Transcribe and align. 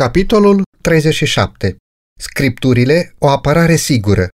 Capitolul 0.00 0.62
37. 0.82 1.76
Scripturile, 2.20 3.14
o 3.18 3.28
apărare 3.28 3.76
sigură. 3.76 4.28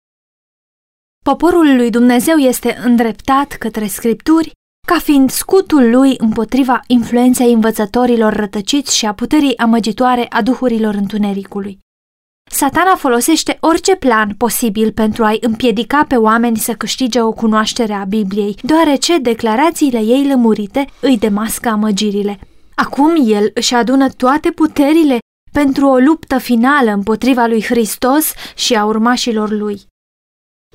Poporul 1.25 1.77
lui 1.77 1.91
Dumnezeu 1.91 2.37
este 2.37 2.77
îndreptat 2.84 3.53
către 3.53 3.87
scripturi 3.87 4.51
ca 4.87 4.99
fiind 4.99 5.31
scutul 5.31 5.91
lui 5.91 6.15
împotriva 6.19 6.81
influenței 6.87 7.53
învățătorilor 7.53 8.33
rătăciți 8.33 8.97
și 8.97 9.07
a 9.07 9.15
puterii 9.15 9.57
amăgitoare 9.57 10.27
a 10.29 10.43
duhurilor 10.43 10.95
întunericului. 10.95 11.79
Satana 12.51 12.97
folosește 12.97 13.56
orice 13.61 13.97
plan 13.97 14.35
posibil 14.35 14.93
pentru 14.93 15.25
a-i 15.25 15.38
împiedica 15.40 16.05
pe 16.09 16.16
oameni 16.16 16.56
să 16.56 16.73
câștige 16.73 17.20
o 17.20 17.33
cunoaștere 17.33 17.93
a 17.93 18.05
Bibliei, 18.05 18.59
deoarece 18.62 19.19
declarațiile 19.19 19.98
ei 19.98 20.27
lămurite 20.27 20.87
îi 21.01 21.19
demască 21.19 21.69
amăgirile. 21.69 22.38
Acum 22.75 23.25
el 23.27 23.51
își 23.55 23.75
adună 23.75 24.09
toate 24.09 24.51
puterile 24.51 25.19
pentru 25.52 25.87
o 25.87 25.96
luptă 25.96 26.38
finală 26.38 26.91
împotriva 26.91 27.46
lui 27.46 27.62
Hristos 27.62 28.32
și 28.54 28.74
a 28.74 28.84
urmașilor 28.84 29.50
lui. 29.50 29.86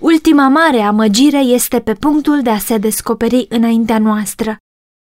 Ultima 0.02 0.48
mare 0.48 0.79
amăgire 0.79 1.39
este 1.39 1.79
pe 1.79 1.93
punctul 1.93 2.41
de 2.41 2.49
a 2.49 2.57
se 2.57 2.77
descoperi 2.77 3.45
înaintea 3.49 3.99
noastră. 3.99 4.57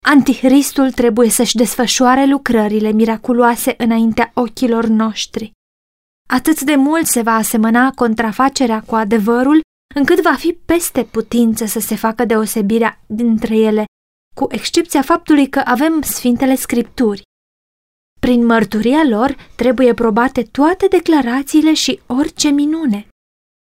Antihristul 0.06 0.91
trebuie 0.91 1.29
să-și 1.29 1.56
desfășoare 1.56 2.27
lucrările 2.27 2.91
miraculoase 2.91 3.75
înaintea 3.79 4.30
ochilor 4.34 4.87
noștri. 4.87 5.53
Atât 6.28 6.61
de 6.61 6.75
mult 6.75 7.06
se 7.06 7.23
va 7.23 7.34
asemăna 7.34 7.91
contrafacerea 7.91 8.83
cu 8.83 8.95
adevărul, 8.95 9.61
încât 9.95 10.20
va 10.20 10.34
fi 10.34 10.53
peste 10.65 11.05
putință 11.05 11.65
să 11.65 11.81
se 11.81 11.95
facă 11.95 12.25
deosebirea 12.25 13.01
dintre 13.06 13.56
ele, 13.56 13.84
cu 14.34 14.47
excepția 14.51 15.03
faptului 15.03 15.48
că 15.48 15.62
avem 15.65 16.03
Sfintele 16.03 16.55
Scripturi. 16.55 17.23
Prin 18.24 18.46
mărturia 18.46 19.02
lor 19.10 19.37
trebuie 19.55 19.95
probate 19.95 20.42
toate 20.42 20.87
declarațiile 20.91 21.74
și 21.74 22.01
orice 22.06 22.48
minune. 22.48 23.09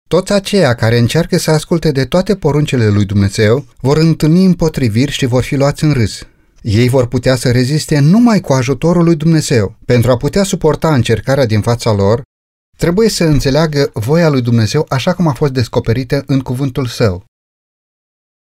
Toți 0.09 0.31
aceia 0.31 0.75
care 0.75 0.97
încearcă 0.97 1.37
să 1.37 1.51
asculte 1.51 1.91
de 1.91 2.05
toate 2.05 2.35
poruncele 2.35 2.87
lui 2.87 3.05
Dumnezeu 3.05 3.65
vor 3.81 3.97
întâlni 3.97 4.45
împotriviri 4.45 5.11
și 5.11 5.25
vor 5.25 5.43
fi 5.43 5.55
luați 5.55 5.83
în 5.83 5.91
râs. 5.93 6.27
Ei 6.61 6.89
vor 6.89 7.07
putea 7.07 7.35
să 7.35 7.51
reziste 7.51 7.99
numai 7.99 8.41
cu 8.41 8.53
ajutorul 8.53 9.03
lui 9.03 9.15
Dumnezeu. 9.15 9.75
Pentru 9.85 10.11
a 10.11 10.17
putea 10.17 10.43
suporta 10.43 10.93
încercarea 10.93 11.45
din 11.45 11.61
fața 11.61 11.91
lor, 11.91 12.21
trebuie 12.77 13.09
să 13.09 13.23
înțeleagă 13.23 13.89
voia 13.93 14.29
lui 14.29 14.41
Dumnezeu 14.41 14.85
așa 14.89 15.13
cum 15.13 15.27
a 15.27 15.33
fost 15.33 15.53
descoperită 15.53 16.23
în 16.25 16.39
cuvântul 16.39 16.85
său. 16.85 17.23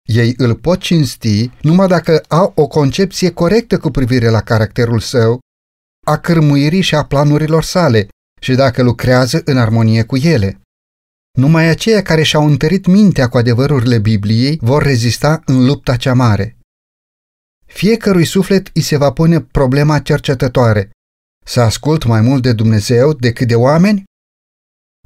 Ei 0.10 0.34
îl 0.38 0.56
pot 0.56 0.80
cinsti 0.80 1.52
numai 1.62 1.88
dacă 1.88 2.24
au 2.28 2.52
o 2.56 2.68
concepție 2.68 3.32
corectă 3.32 3.78
cu 3.78 3.90
privire 3.90 4.30
la 4.30 4.42
caracterul 4.42 5.00
său, 5.00 5.42
a 6.04 6.18
cârmuirii 6.18 6.82
și 6.82 6.96
a 6.96 7.06
planurilor 7.06 7.64
sale 7.64 8.08
și 8.42 8.54
dacă 8.56 8.84
lucrează 8.84 9.42
în 9.46 9.58
armonie 9.58 10.04
cu 10.04 10.16
ele. 10.16 10.62
Numai 11.38 11.68
aceia 11.68 12.02
care 12.02 12.24
și-au 12.24 12.46
întărit 12.46 12.86
mintea 12.86 13.30
cu 13.30 13.38
adevărurile 13.38 14.00
Bibliei 14.00 14.58
vor 14.62 14.84
rezista 14.84 15.42
în 15.46 15.66
lupta 15.66 15.96
cea 15.96 16.14
mare. 16.14 16.58
Fiecărui 17.66 18.26
suflet 18.26 18.70
îi 18.74 18.82
se 18.82 18.98
va 18.98 19.12
pune 19.12 19.42
problema 19.42 20.00
cercetătoare. 20.00 20.92
Să 21.46 21.62
ascult 21.62 22.06
mai 22.06 22.22
mult 22.22 22.42
de 22.42 22.54
Dumnezeu 22.54 23.14
decât 23.14 23.48
de 23.48 23.56
oameni? 23.56 24.04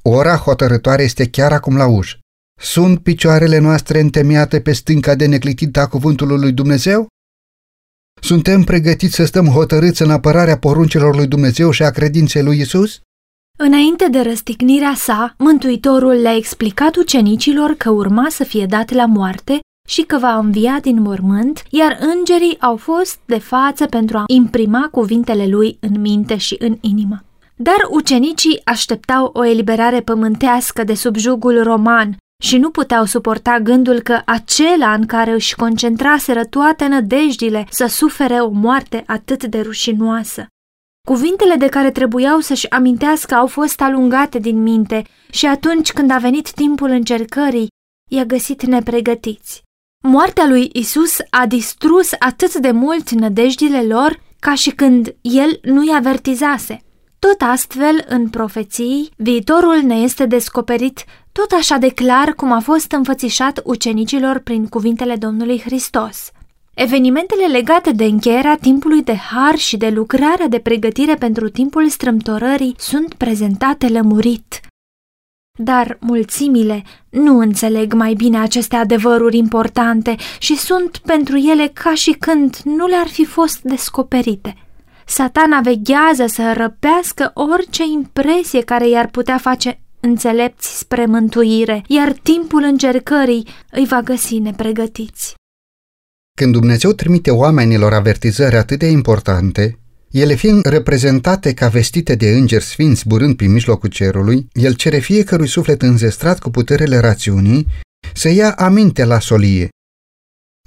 Ora 0.03 0.35
hotărătoare 0.35 1.03
este 1.03 1.29
chiar 1.29 1.51
acum 1.51 1.77
la 1.77 1.87
ușă. 1.87 2.19
Sunt 2.59 3.03
picioarele 3.03 3.57
noastre 3.57 3.99
întemeiate 3.99 4.61
pe 4.61 4.73
stânca 4.73 5.15
de 5.15 5.25
neclitită 5.25 5.79
a 5.79 5.87
cuvântului 5.87 6.39
lui 6.39 6.51
Dumnezeu? 6.51 7.07
Suntem 8.19 8.63
pregătiți 8.63 9.15
să 9.15 9.25
stăm 9.25 9.45
hotărâți 9.45 10.01
în 10.01 10.11
apărarea 10.11 10.57
poruncilor 10.57 11.15
lui 11.15 11.27
Dumnezeu 11.27 11.71
și 11.71 11.83
a 11.83 11.89
credinței 11.89 12.43
lui 12.43 12.59
Isus? 12.59 12.99
Înainte 13.59 14.07
de 14.11 14.19
răstignirea 14.19 14.93
sa, 14.95 15.33
Mântuitorul 15.37 16.13
le-a 16.13 16.35
explicat 16.35 16.95
ucenicilor 16.95 17.73
că 17.77 17.89
urma 17.89 18.25
să 18.29 18.43
fie 18.43 18.65
dat 18.65 18.91
la 18.91 19.05
moarte 19.05 19.59
și 19.87 20.01
că 20.01 20.17
va 20.17 20.37
învia 20.37 20.79
din 20.81 21.01
mormânt, 21.01 21.63
iar 21.69 21.97
îngerii 21.99 22.57
au 22.59 22.75
fost 22.75 23.19
de 23.25 23.39
față 23.39 23.85
pentru 23.85 24.17
a 24.17 24.23
imprima 24.27 24.87
cuvintele 24.91 25.47
lui 25.47 25.77
în 25.79 26.01
minte 26.01 26.37
și 26.37 26.55
în 26.59 26.77
inimă. 26.81 27.23
Dar 27.55 27.87
ucenicii 27.89 28.61
așteptau 28.63 29.29
o 29.33 29.45
eliberare 29.45 30.01
pământească 30.01 30.83
de 30.83 30.93
sub 30.93 31.15
jugul 31.15 31.63
roman 31.63 32.17
și 32.43 32.57
nu 32.57 32.69
puteau 32.69 33.05
suporta 33.05 33.59
gândul 33.59 33.99
că 33.99 34.21
acela 34.25 34.93
în 34.93 35.05
care 35.05 35.31
își 35.31 35.55
concentraseră 35.55 36.45
toate 36.45 36.87
nădejdile 36.87 37.67
să 37.69 37.85
sufere 37.85 38.33
o 38.33 38.49
moarte 38.49 39.03
atât 39.07 39.43
de 39.43 39.61
rușinoasă. 39.61 40.47
Cuvintele 41.07 41.55
de 41.55 41.67
care 41.67 41.91
trebuiau 41.91 42.39
să-și 42.39 42.69
amintească 42.69 43.35
au 43.35 43.47
fost 43.47 43.81
alungate 43.81 44.39
din 44.39 44.61
minte 44.61 45.03
și 45.31 45.45
atunci 45.45 45.91
când 45.91 46.11
a 46.11 46.17
venit 46.17 46.51
timpul 46.51 46.89
încercării, 46.89 47.67
i-a 48.09 48.25
găsit 48.25 48.65
nepregătiți. 48.65 49.63
Moartea 50.03 50.47
lui 50.47 50.69
Isus 50.73 51.17
a 51.29 51.45
distrus 51.45 52.11
atât 52.19 52.55
de 52.55 52.71
mult 52.71 53.09
nădejdile 53.09 53.83
lor 53.83 54.21
ca 54.39 54.55
și 54.55 54.69
când 54.71 55.15
el 55.21 55.59
nu-i 55.61 55.93
avertizase. 55.95 56.81
Tot 57.19 57.41
astfel, 57.41 58.05
în 58.07 58.29
profeții, 58.29 59.09
viitorul 59.15 59.81
ne 59.83 59.95
este 59.95 60.25
descoperit 60.25 61.05
tot 61.31 61.51
așa 61.51 61.77
de 61.77 61.89
clar 61.89 62.33
cum 62.33 62.51
a 62.51 62.59
fost 62.59 62.91
înfățișat 62.91 63.61
ucenicilor 63.63 64.39
prin 64.39 64.67
cuvintele 64.67 65.15
Domnului 65.15 65.59
Hristos. 65.59 66.31
Evenimentele 66.73 67.45
legate 67.45 67.91
de 67.91 68.03
încheierea 68.03 68.57
timpului 68.61 69.03
de 69.03 69.15
har 69.15 69.55
și 69.55 69.77
de 69.77 69.89
lucrarea 69.89 70.47
de 70.47 70.59
pregătire 70.59 71.15
pentru 71.15 71.49
timpul 71.49 71.89
strâmtorării 71.89 72.75
sunt 72.77 73.13
prezentate 73.13 73.87
lămurit. 73.87 74.59
Dar 75.59 75.97
mulțimile 75.99 76.83
nu 77.09 77.39
înțeleg 77.39 77.93
mai 77.93 78.13
bine 78.13 78.39
aceste 78.39 78.75
adevăruri 78.75 79.37
importante 79.37 80.15
și 80.39 80.55
sunt 80.55 80.97
pentru 80.97 81.37
ele 81.37 81.67
ca 81.67 81.93
și 81.93 82.11
când 82.11 82.55
nu 82.63 82.87
le-ar 82.87 83.07
fi 83.07 83.25
fost 83.25 83.61
descoperite. 83.61 84.66
Satana 85.09 85.61
veghează 85.61 86.25
să 86.27 86.53
răpească 86.57 87.31
orice 87.33 87.83
impresie 87.93 88.61
care 88.61 88.89
i-ar 88.89 89.07
putea 89.09 89.37
face 89.37 89.79
înțelepți 89.99 90.77
spre 90.77 91.05
mântuire, 91.05 91.83
iar 91.87 92.11
timpul 92.23 92.63
încercării 92.63 93.47
îi 93.71 93.85
va 93.85 94.01
găsi 94.01 94.37
nepregătiți. 94.37 95.35
Când 96.37 96.51
Dumnezeu 96.51 96.91
trimite 96.91 97.31
oamenilor 97.31 97.93
avertizări 97.93 98.55
atât 98.55 98.79
de 98.79 98.85
importante, 98.85 99.79
ele 100.11 100.33
fiind 100.33 100.65
reprezentate 100.65 101.53
ca 101.53 101.67
vestite 101.67 102.15
de 102.15 102.29
îngeri 102.29 102.63
sfinți 102.63 103.01
zburând 103.01 103.35
prin 103.35 103.51
mijlocul 103.51 103.89
cerului, 103.89 104.47
el 104.53 104.73
cere 104.73 104.97
fiecărui 104.97 105.47
suflet 105.47 105.81
înzestrat 105.81 106.39
cu 106.39 106.49
puterele 106.49 106.97
rațiunii 106.97 107.67
să 108.13 108.29
ia 108.29 108.51
aminte 108.51 109.05
la 109.05 109.19
solie. 109.19 109.69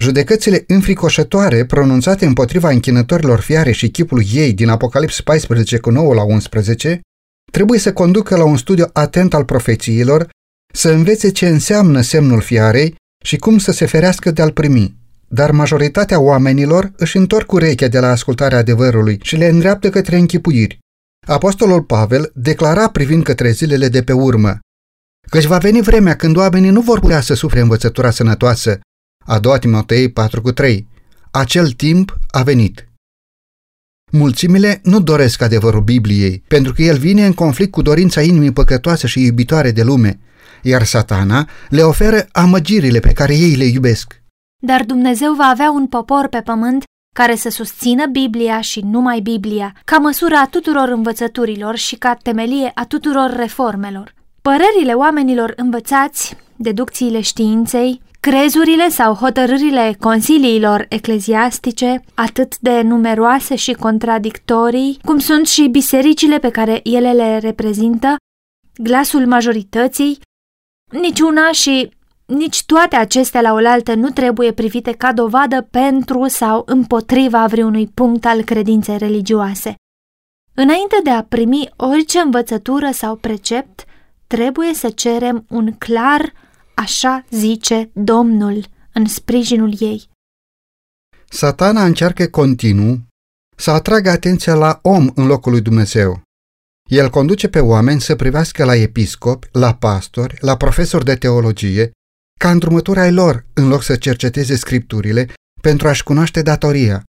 Judecățile 0.03 0.65
înfricoșătoare 0.67 1.65
pronunțate 1.65 2.27
împotriva 2.27 2.71
închinătorilor 2.71 3.41
fiare 3.41 3.73
și 3.73 3.89
chipul 3.89 4.23
ei 4.33 4.53
din 4.53 4.69
Apocalips 4.69 5.21
14 5.21 5.79
cu 5.79 5.91
9 5.91 6.15
la 6.15 6.23
11 6.23 7.01
trebuie 7.53 7.79
să 7.79 7.93
conducă 7.93 8.37
la 8.37 8.45
un 8.45 8.57
studiu 8.57 8.85
atent 8.93 9.35
al 9.35 9.45
profețiilor, 9.45 10.29
să 10.75 10.91
învețe 10.91 11.31
ce 11.31 11.49
înseamnă 11.49 12.01
semnul 12.01 12.41
fiarei 12.41 12.95
și 13.25 13.37
cum 13.37 13.59
să 13.59 13.73
se 13.73 13.87
ferească 13.87 14.31
de 14.31 14.43
a-l 14.43 14.53
primi. 14.53 14.95
Dar 15.29 15.51
majoritatea 15.51 16.21
oamenilor 16.21 16.93
își 16.97 17.17
întorc 17.17 17.53
urechea 17.53 17.89
de 17.89 17.99
la 17.99 18.09
ascultarea 18.09 18.59
adevărului 18.59 19.19
și 19.23 19.37
le 19.37 19.47
îndreaptă 19.47 19.91
către 19.91 20.17
închipuiri. 20.17 20.79
Apostolul 21.27 21.83
Pavel 21.83 22.31
declara 22.35 22.89
privind 22.91 23.23
către 23.23 23.51
zilele 23.51 23.89
de 23.89 24.03
pe 24.03 24.13
urmă, 24.13 24.59
căci 25.31 25.45
va 25.45 25.59
veni 25.59 25.83
vremea 25.83 26.17
când 26.17 26.37
oamenii 26.37 26.71
nu 26.71 26.81
vor 26.81 27.01
putea 27.01 27.21
să 27.21 27.35
sufre 27.35 27.61
învățătura 27.61 28.11
sănătoasă. 28.11 28.81
A 29.27 29.39
doua 29.39 29.59
Timotei 29.59 30.13
4,3 30.13 30.79
Acel 31.31 31.71
timp 31.71 32.19
a 32.31 32.43
venit. 32.43 32.89
Mulțimile 34.13 34.81
nu 34.83 35.01
doresc 35.01 35.43
adevărul 35.43 35.83
Bibliei, 35.83 36.43
pentru 36.49 36.73
că 36.73 36.83
el 36.83 36.99
vine 36.99 37.27
în 37.27 37.33
conflict 37.33 37.71
cu 37.71 37.83
dorința 37.83 38.21
inimii 38.23 38.53
păcătoase 38.53 39.07
și 39.07 39.25
iubitoare 39.25 39.71
de 39.71 39.83
lume, 39.83 40.21
iar 40.63 40.83
satana 40.83 41.49
le 41.69 41.83
oferă 41.83 42.27
amăgirile 42.33 43.01
pe 43.01 43.13
care 43.13 43.35
ei 43.35 43.55
le 43.55 43.65
iubesc. 43.65 44.23
Dar 44.63 44.85
Dumnezeu 44.85 45.35
va 45.35 45.45
avea 45.45 45.71
un 45.71 45.87
popor 45.87 46.29
pe 46.29 46.41
pământ 46.41 46.85
care 47.15 47.35
să 47.35 47.49
susțină 47.49 48.07
Biblia 48.07 48.61
și 48.61 48.81
numai 48.81 49.21
Biblia, 49.21 49.75
ca 49.85 49.97
măsură 49.97 50.35
a 50.35 50.47
tuturor 50.51 50.89
învățăturilor 50.89 51.77
și 51.77 51.97
ca 51.97 52.15
temelie 52.23 52.71
a 52.75 52.85
tuturor 52.85 53.35
reformelor. 53.37 54.15
Părerile 54.43 54.93
oamenilor 54.93 55.53
învățați, 55.57 56.37
deducțiile 56.57 57.21
științei, 57.21 58.03
Crezurile 58.21 58.89
sau 58.89 59.15
hotărârile 59.15 59.97
consiliilor 60.01 60.87
ecleziastice, 60.89 62.05
atât 62.15 62.59
de 62.59 62.81
numeroase 62.81 63.57
și 63.57 63.73
contradictorii, 63.73 64.99
cum 65.05 65.19
sunt 65.19 65.47
și 65.47 65.69
bisericile 65.69 66.39
pe 66.39 66.51
care 66.51 66.81
ele 66.83 67.13
le 67.13 67.39
reprezintă, 67.39 68.17
glasul 68.77 69.27
majorității, 69.27 70.19
niciuna 70.91 71.53
și 71.53 71.91
nici 72.27 72.65
toate 72.65 72.97
acestea 72.97 73.41
la 73.41 73.53
oaltă 73.53 73.95
nu 73.95 74.09
trebuie 74.09 74.53
privite 74.53 74.93
ca 74.93 75.13
dovadă 75.13 75.69
pentru 75.71 76.27
sau 76.29 76.63
împotriva 76.67 77.47
vreunui 77.47 77.87
punct 77.87 78.25
al 78.25 78.43
credinței 78.43 78.99
religioase. 78.99 79.75
Înainte 80.55 81.01
de 81.03 81.11
a 81.11 81.23
primi 81.23 81.69
orice 81.77 82.19
învățătură 82.19 82.91
sau 82.91 83.17
precept, 83.17 83.85
trebuie 84.27 84.75
să 84.75 84.91
cerem 84.91 85.45
un 85.49 85.73
clar, 85.79 86.33
așa 86.75 87.25
zice 87.31 87.91
Domnul, 87.93 88.67
în 88.93 89.07
sprijinul 89.07 89.75
ei. 89.79 90.09
Satana 91.29 91.85
încearcă 91.85 92.27
continuu 92.27 93.01
să 93.57 93.71
atragă 93.71 94.11
atenția 94.11 94.55
la 94.55 94.79
om 94.83 95.09
în 95.15 95.27
locul 95.27 95.53
lui 95.53 95.61
Dumnezeu. 95.61 96.23
El 96.91 97.11
conduce 97.11 97.49
pe 97.49 97.61
oameni 97.61 98.01
să 98.01 98.17
privească 98.17 98.65
la 98.65 98.75
episcopi, 98.75 99.49
la 99.53 99.75
pastori, 99.75 100.37
la 100.41 100.57
profesori 100.57 101.05
de 101.05 101.17
teologie, 101.17 101.91
ca 102.41 102.51
îndrumători 102.51 102.99
ai 102.99 103.13
lor, 103.13 103.47
în 103.53 103.69
loc 103.69 103.83
să 103.83 103.97
cerceteze 103.97 104.57
scripturile 104.57 105.33
pentru 105.61 105.89
a-și 105.89 106.03
cunoaște 106.03 106.43
datoria. 106.43 107.05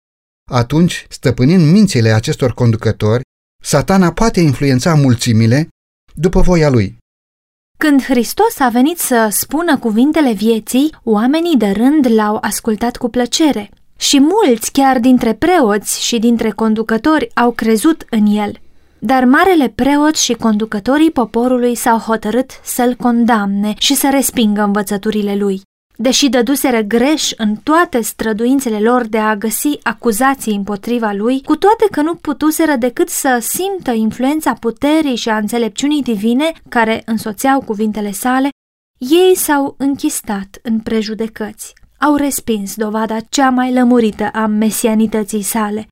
Atunci, 0.51 1.05
stăpânind 1.09 1.71
mințile 1.71 2.11
acestor 2.11 2.53
conducători, 2.53 3.21
satana 3.63 4.13
poate 4.13 4.39
influența 4.39 4.95
mulțimile 4.95 5.67
după 6.13 6.41
voia 6.41 6.69
lui. 6.69 6.96
Când 7.77 8.03
Hristos 8.03 8.59
a 8.59 8.69
venit 8.69 8.97
să 8.97 9.27
spună 9.31 9.77
cuvintele 9.77 10.31
vieții, 10.31 10.95
oamenii 11.03 11.57
de 11.57 11.69
rând 11.69 12.07
l-au 12.09 12.37
ascultat 12.41 12.97
cu 12.97 13.09
plăcere 13.09 13.69
și 13.97 14.19
mulți 14.19 14.71
chiar 14.71 14.99
dintre 14.99 15.33
preoți 15.33 16.05
și 16.05 16.19
dintre 16.19 16.49
conducători 16.49 17.29
au 17.33 17.51
crezut 17.51 18.05
în 18.09 18.25
el. 18.25 18.51
Dar 18.99 19.25
marele 19.25 19.69
preot 19.75 20.15
și 20.15 20.33
conducătorii 20.33 21.11
poporului 21.11 21.75
s-au 21.75 21.97
hotărât 21.97 22.51
să-l 22.63 22.95
condamne 22.95 23.73
și 23.77 23.95
să 23.95 24.07
respingă 24.11 24.61
învățăturile 24.61 25.35
lui. 25.35 25.61
Deși 25.99 26.29
dăduseră 26.29 26.81
greș 26.81 27.31
în 27.37 27.55
toate 27.55 28.01
străduințele 28.01 28.79
lor 28.79 29.07
de 29.07 29.17
a 29.17 29.35
găsi 29.35 29.79
acuzații 29.83 30.55
împotriva 30.55 31.11
lui, 31.11 31.41
cu 31.43 31.55
toate 31.55 31.85
că 31.91 32.01
nu 32.01 32.15
putuseră 32.15 32.75
decât 32.75 33.09
să 33.09 33.37
simtă 33.41 33.91
influența 33.91 34.53
puterii 34.53 35.15
și 35.15 35.29
a 35.29 35.37
înțelepciunii 35.37 36.03
divine 36.03 36.51
care 36.69 37.01
însoțeau 37.05 37.61
cuvintele 37.61 38.11
sale, 38.11 38.49
ei 38.97 39.35
s-au 39.35 39.75
închistat 39.77 40.59
în 40.61 40.79
prejudecăți. 40.79 41.73
Au 41.99 42.15
respins 42.15 42.75
dovada 42.75 43.19
cea 43.19 43.49
mai 43.49 43.73
lămurită 43.73 44.29
a 44.33 44.45
mesianității 44.45 45.41
sale, 45.41 45.87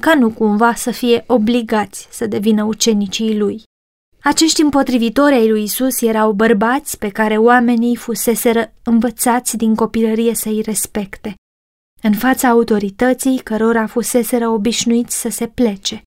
ca 0.00 0.14
nu 0.14 0.30
cumva 0.30 0.74
să 0.74 0.90
fie 0.90 1.24
obligați 1.26 2.08
să 2.10 2.26
devină 2.26 2.64
ucenicii 2.64 3.38
lui. 3.38 3.62
Acești 4.26 4.62
împotrivitori 4.62 5.34
ai 5.34 5.48
lui 5.48 5.62
Isus 5.62 6.00
erau 6.00 6.32
bărbați 6.32 6.98
pe 6.98 7.08
care 7.08 7.36
oamenii 7.36 7.96
fuseseră 7.96 8.72
învățați 8.82 9.56
din 9.56 9.74
copilărie 9.74 10.34
să-i 10.34 10.60
respecte, 10.60 11.34
în 12.02 12.14
fața 12.14 12.48
autorității 12.48 13.38
cărora 13.38 13.86
fuseseră 13.86 14.48
obișnuiți 14.48 15.20
să 15.20 15.28
se 15.28 15.46
plece. 15.48 16.02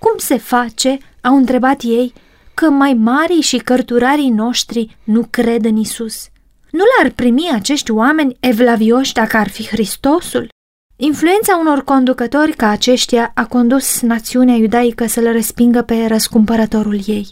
Cum 0.00 0.18
se 0.18 0.36
face, 0.36 0.98
au 1.20 1.36
întrebat 1.36 1.82
ei, 1.82 2.12
că 2.54 2.70
mai 2.70 2.92
mari 2.92 3.40
și 3.40 3.56
cărturarii 3.58 4.30
noștri 4.30 4.98
nu 5.04 5.26
cred 5.30 5.64
în 5.64 5.76
Isus? 5.76 6.28
Nu 6.70 6.84
l-ar 6.96 7.12
primi 7.12 7.50
acești 7.52 7.90
oameni 7.90 8.36
evlavioși 8.40 9.12
dacă 9.12 9.36
ar 9.36 9.48
fi 9.48 9.66
Hristosul? 9.66 10.48
Influența 10.96 11.58
unor 11.60 11.84
conducători 11.84 12.52
ca 12.56 12.68
aceștia 12.68 13.30
a 13.34 13.46
condus 13.46 14.00
națiunea 14.00 14.54
iudaică 14.54 15.06
să-l 15.06 15.32
respingă 15.32 15.82
pe 15.82 15.94
răscumpărătorul 16.08 17.00
ei. 17.06 17.28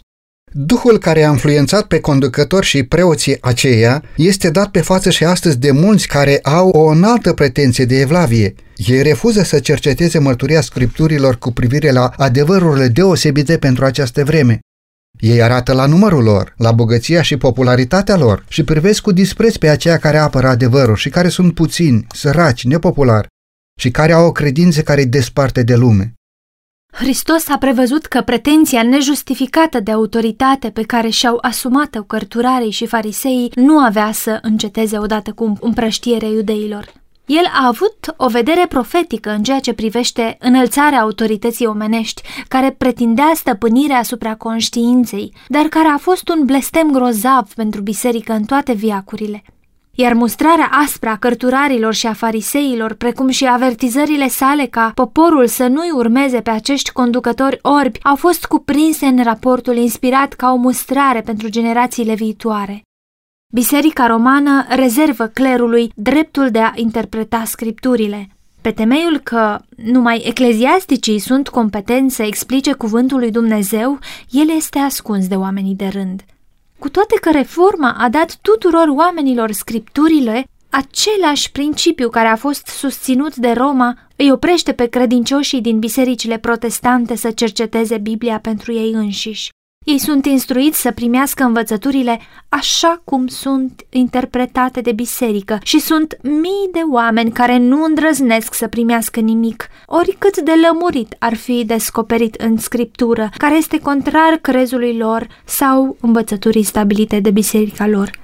Duhul 0.53 0.97
care 0.97 1.23
a 1.23 1.31
influențat 1.31 1.85
pe 1.87 1.99
conducători 1.99 2.65
și 2.65 2.83
preoții 2.83 3.37
aceia 3.41 4.03
este 4.15 4.49
dat 4.49 4.71
pe 4.71 4.81
față 4.81 5.09
și 5.09 5.23
astăzi 5.23 5.57
de 5.57 5.71
mulți 5.71 6.07
care 6.07 6.39
au 6.43 6.69
o 6.69 6.85
înaltă 6.85 7.33
pretenție 7.33 7.85
de 7.85 7.99
evlavie. 7.99 8.55
Ei 8.75 9.01
refuză 9.01 9.43
să 9.43 9.59
cerceteze 9.59 10.19
mărturia 10.19 10.61
scripturilor 10.61 11.37
cu 11.37 11.51
privire 11.51 11.91
la 11.91 12.11
adevărurile 12.17 12.87
deosebite 12.87 13.57
pentru 13.57 13.85
această 13.85 14.23
vreme. 14.23 14.59
Ei 15.19 15.41
arată 15.41 15.73
la 15.73 15.85
numărul 15.85 16.23
lor, 16.23 16.53
la 16.57 16.71
bogăția 16.71 17.21
și 17.21 17.37
popularitatea 17.37 18.17
lor 18.17 18.45
și 18.47 18.63
privesc 18.63 19.01
cu 19.01 19.11
dispreț 19.11 19.55
pe 19.55 19.67
aceia 19.67 19.97
care 19.97 20.17
apără 20.17 20.47
adevărul 20.47 20.95
și 20.95 21.09
care 21.09 21.29
sunt 21.29 21.53
puțini, 21.53 22.05
săraci, 22.13 22.63
nepopulari 22.63 23.27
și 23.81 23.91
care 23.91 24.13
au 24.13 24.25
o 24.25 24.31
credință 24.31 24.81
care 24.81 25.01
îi 25.01 25.07
desparte 25.07 25.63
de 25.63 25.75
lume. 25.75 26.13
Hristos 26.91 27.47
a 27.47 27.57
prevăzut 27.57 28.05
că 28.05 28.21
pretenția 28.21 28.83
nejustificată 28.83 29.79
de 29.79 29.91
autoritate 29.91 30.69
pe 30.69 30.83
care 30.83 31.09
și-au 31.09 31.37
asumat-o 31.41 32.03
cărturarii 32.03 32.71
și 32.71 32.85
fariseii 32.85 33.51
nu 33.55 33.77
avea 33.77 34.11
să 34.11 34.39
înceteze 34.41 34.97
odată 34.97 35.31
cu 35.31 35.57
împrăștierea 35.59 36.27
iudeilor. 36.27 36.93
El 37.25 37.45
a 37.61 37.67
avut 37.67 38.13
o 38.17 38.27
vedere 38.27 38.65
profetică 38.69 39.29
în 39.29 39.43
ceea 39.43 39.59
ce 39.59 39.73
privește 39.73 40.37
înălțarea 40.39 41.01
autorității 41.01 41.65
omenești, 41.65 42.21
care 42.47 42.75
pretindea 42.77 43.31
stăpânirea 43.35 43.97
asupra 43.97 44.35
conștiinței, 44.35 45.33
dar 45.47 45.65
care 45.65 45.87
a 45.87 45.97
fost 45.97 46.29
un 46.29 46.45
blestem 46.45 46.91
grozav 46.91 47.53
pentru 47.53 47.81
biserică 47.81 48.33
în 48.33 48.43
toate 48.43 48.73
viacurile 48.73 49.43
iar 49.93 50.13
mustrarea 50.13 50.69
aspră 50.71 51.09
a 51.09 51.17
cărturarilor 51.17 51.93
și 51.93 52.07
a 52.07 52.13
fariseilor, 52.13 52.93
precum 52.93 53.29
și 53.29 53.45
avertizările 53.45 54.27
sale 54.27 54.65
ca 54.65 54.91
poporul 54.95 55.47
să 55.47 55.67
nu-i 55.67 55.91
urmeze 55.91 56.41
pe 56.41 56.49
acești 56.49 56.91
conducători 56.91 57.59
orbi, 57.61 57.99
au 58.03 58.15
fost 58.15 58.45
cuprinse 58.45 59.05
în 59.05 59.23
raportul 59.23 59.75
inspirat 59.75 60.33
ca 60.33 60.51
o 60.51 60.55
mustrare 60.55 61.21
pentru 61.21 61.49
generațiile 61.49 62.13
viitoare. 62.13 62.81
Biserica 63.53 64.07
romană 64.07 64.65
rezervă 64.69 65.27
clerului 65.27 65.91
dreptul 65.95 66.49
de 66.49 66.59
a 66.59 66.71
interpreta 66.75 67.43
scripturile, 67.45 68.27
pe 68.61 68.71
temeiul 68.71 69.19
că 69.19 69.59
numai 69.75 70.21
ecleziasticii 70.25 71.19
sunt 71.19 71.49
competenți 71.49 72.15
să 72.15 72.23
explice 72.23 72.73
cuvântul 72.73 73.19
lui 73.19 73.31
Dumnezeu, 73.31 73.99
el 74.29 74.49
este 74.55 74.79
ascuns 74.79 75.27
de 75.27 75.35
oamenii 75.35 75.75
de 75.75 75.87
rând. 75.87 76.21
Cu 76.81 76.89
toate 76.89 77.15
că 77.21 77.31
reforma 77.31 77.95
a 77.97 78.09
dat 78.09 78.37
tuturor 78.41 78.87
oamenilor 78.87 79.51
scripturile, 79.51 80.43
același 80.69 81.51
principiu 81.51 82.09
care 82.09 82.27
a 82.27 82.35
fost 82.35 82.65
susținut 82.67 83.35
de 83.35 83.51
Roma 83.51 83.97
îi 84.15 84.31
oprește 84.31 84.73
pe 84.73 84.85
credincioșii 84.85 85.61
din 85.61 85.79
bisericile 85.79 86.37
protestante 86.37 87.15
să 87.15 87.31
cerceteze 87.31 87.97
Biblia 87.97 88.39
pentru 88.39 88.73
ei 88.73 88.91
înșiși. 88.91 89.49
Ei 89.85 89.99
sunt 89.99 90.25
instruiți 90.25 90.81
să 90.81 90.91
primească 90.91 91.43
învățăturile 91.43 92.19
așa 92.49 93.01
cum 93.03 93.27
sunt 93.27 93.85
interpretate 93.89 94.81
de 94.81 94.91
biserică 94.91 95.57
și 95.63 95.79
sunt 95.79 96.17
mii 96.21 96.69
de 96.71 96.79
oameni 96.93 97.31
care 97.31 97.57
nu 97.57 97.83
îndrăznesc 97.83 98.53
să 98.53 98.67
primească 98.67 99.19
nimic, 99.19 99.67
oricât 99.85 100.41
de 100.41 100.51
lămurit 100.67 101.15
ar 101.19 101.35
fi 101.35 101.63
descoperit 101.65 102.35
în 102.35 102.57
scriptură, 102.57 103.29
care 103.37 103.57
este 103.57 103.79
contrar 103.79 104.37
crezului 104.41 104.97
lor 104.97 105.27
sau 105.45 105.97
învățăturii 106.01 106.63
stabilite 106.63 107.19
de 107.19 107.31
biserica 107.31 107.87
lor. 107.87 108.21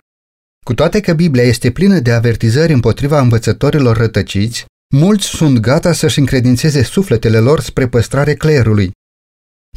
Cu 0.66 0.74
toate 0.74 1.00
că 1.00 1.14
Biblia 1.14 1.44
este 1.44 1.72
plină 1.72 2.00
de 2.00 2.12
avertizări 2.12 2.74
împotriva 2.74 3.20
învățătorilor 3.20 3.98
rătăciți, 3.98 4.66
mulți 4.96 5.26
sunt 5.26 5.60
gata 5.60 5.94
să-și 5.94 6.20
încredințeze 6.20 6.84
sufletele 6.84 7.40
lor 7.40 7.60
spre 7.60 7.88
păstrare 7.88 8.34
clerului, 8.34 8.92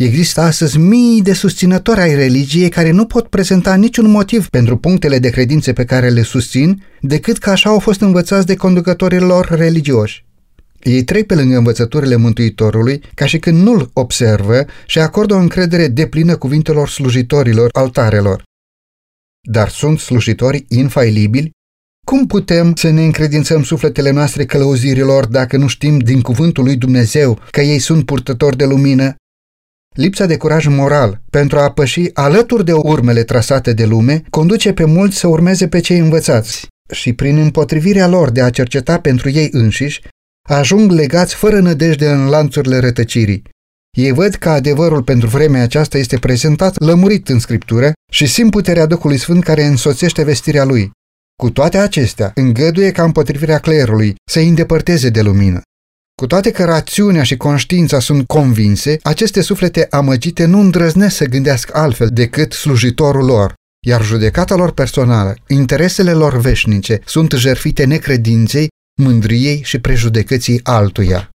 Există 0.03 0.41
astăzi 0.41 0.79
mii 0.79 1.23
de 1.23 1.33
susținători 1.33 2.01
ai 2.01 2.15
religiei 2.15 2.69
care 2.69 2.91
nu 2.91 3.07
pot 3.07 3.29
prezenta 3.29 3.75
niciun 3.75 4.11
motiv 4.11 4.49
pentru 4.49 4.77
punctele 4.77 5.19
de 5.19 5.31
credințe 5.31 5.73
pe 5.73 5.85
care 5.85 6.09
le 6.09 6.23
susțin, 6.23 6.83
decât 7.01 7.39
că 7.39 7.51
așa 7.51 7.71
au 7.71 7.79
fost 7.79 8.01
învățați 8.01 8.47
de 8.47 8.57
conducătorii 8.57 9.19
lor 9.19 9.47
religioși. 9.49 10.25
Ei 10.83 11.05
trec 11.05 11.27
pe 11.27 11.35
lângă 11.35 11.57
învățăturile 11.57 12.17
Mântuitorului 12.17 13.03
ca 13.15 13.27
și 13.27 13.39
când 13.39 13.63
nu-l 13.63 13.91
observă 13.93 14.65
și 14.87 14.99
acordă 14.99 15.35
o 15.35 15.39
încredere 15.39 15.89
deplină 15.89 16.37
cuvintelor 16.37 16.89
slujitorilor 16.89 17.69
altarelor. 17.73 18.43
Dar 19.41 19.69
sunt 19.69 19.99
slujitori 19.99 20.65
infailibili? 20.69 21.51
Cum 22.07 22.27
putem 22.27 22.75
să 22.75 22.91
ne 22.91 23.05
încredințăm 23.05 23.63
sufletele 23.63 24.11
noastre 24.11 24.45
călăuzirilor 24.45 25.27
dacă 25.27 25.57
nu 25.57 25.67
știm 25.67 25.99
din 25.99 26.21
cuvântul 26.21 26.65
lui 26.65 26.77
Dumnezeu 26.77 27.39
că 27.51 27.61
ei 27.61 27.79
sunt 27.79 28.05
purtători 28.05 28.57
de 28.57 28.65
lumină 28.65 29.15
Lipsa 30.01 30.27
de 30.27 30.37
curaj 30.37 30.67
moral 30.67 31.21
pentru 31.31 31.59
a 31.59 31.71
păși 31.71 32.11
alături 32.13 32.65
de 32.65 32.73
urmele 32.73 33.23
trasate 33.23 33.73
de 33.73 33.85
lume 33.85 34.23
conduce 34.31 34.73
pe 34.73 34.85
mulți 34.85 35.17
să 35.17 35.27
urmeze 35.27 35.69
pe 35.69 35.81
cei 35.81 35.99
învățați 35.99 36.67
și 36.93 37.13
prin 37.13 37.39
împotrivirea 37.39 38.07
lor 38.07 38.31
de 38.31 38.43
a 38.43 38.51
cerceta 38.51 39.01
pentru 39.01 39.31
ei 39.31 39.49
înșiși, 39.53 40.01
ajung 40.49 40.91
legați 40.91 41.35
fără 41.35 41.61
nădejde 41.61 42.11
în 42.11 42.29
lanțurile 42.29 42.79
rătăcirii. 42.79 43.43
Ei 43.97 44.13
văd 44.13 44.35
că 44.35 44.49
adevărul 44.49 45.03
pentru 45.03 45.29
vremea 45.29 45.63
aceasta 45.63 45.99
este 45.99 46.19
prezentat 46.19 46.79
lămurit 46.79 47.29
în 47.29 47.39
Scriptură 47.39 47.93
și 48.13 48.27
simt 48.27 48.51
puterea 48.51 48.87
Duhului 48.87 49.19
Sfânt 49.19 49.45
care 49.45 49.65
însoțește 49.65 50.23
vestirea 50.25 50.65
lui. 50.65 50.91
Cu 51.43 51.51
toate 51.51 51.79
acestea, 51.79 52.33
îngăduie 52.35 52.93
ca 52.93 53.03
împotrivirea 53.03 53.59
clerului 53.59 54.15
să 54.31 54.39
îi 54.39 54.49
îndepărteze 54.49 55.09
de 55.09 55.21
lumină. 55.21 55.61
Cu 56.21 56.27
toate 56.27 56.51
că 56.51 56.65
rațiunea 56.65 57.23
și 57.23 57.37
conștiința 57.37 57.99
sunt 57.99 58.27
convinse, 58.27 58.99
aceste 59.03 59.41
suflete 59.41 59.87
amăgite 59.91 60.45
nu 60.45 60.61
îndrăznesc 60.61 61.17
să 61.17 61.25
gândească 61.25 61.77
altfel 61.79 62.09
decât 62.13 62.53
slujitorul 62.53 63.25
lor, 63.25 63.55
iar 63.87 64.03
judecata 64.03 64.55
lor 64.55 64.73
personală, 64.73 65.35
interesele 65.47 66.13
lor 66.13 66.37
veșnice, 66.37 67.01
sunt 67.05 67.33
jerfite 67.33 67.85
necredinței, 67.85 68.69
mândriei 69.03 69.63
și 69.65 69.79
prejudecății 69.79 70.61
altuia. 70.63 71.29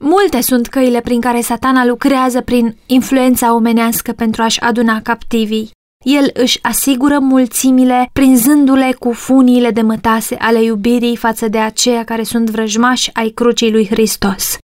Multe 0.00 0.40
sunt 0.40 0.66
căile 0.66 1.00
prin 1.00 1.20
care 1.20 1.40
satana 1.40 1.84
lucrează 1.84 2.40
prin 2.40 2.76
influența 2.86 3.54
omenească 3.54 4.12
pentru 4.12 4.42
a-și 4.42 4.60
aduna 4.60 5.02
captivii. 5.02 5.70
El 6.04 6.30
își 6.32 6.58
asigură 6.62 7.18
mulțimile 7.18 8.10
prinzându-le 8.12 8.96
cu 8.98 9.12
funiile 9.12 9.70
de 9.70 9.82
mătase 9.82 10.34
ale 10.34 10.62
iubirii 10.62 11.16
față 11.16 11.48
de 11.48 11.58
aceia 11.58 12.04
care 12.04 12.22
sunt 12.22 12.50
vrăjmași 12.50 13.10
ai 13.12 13.28
crucii 13.28 13.70
lui 13.70 13.86
Hristos. 13.86 14.58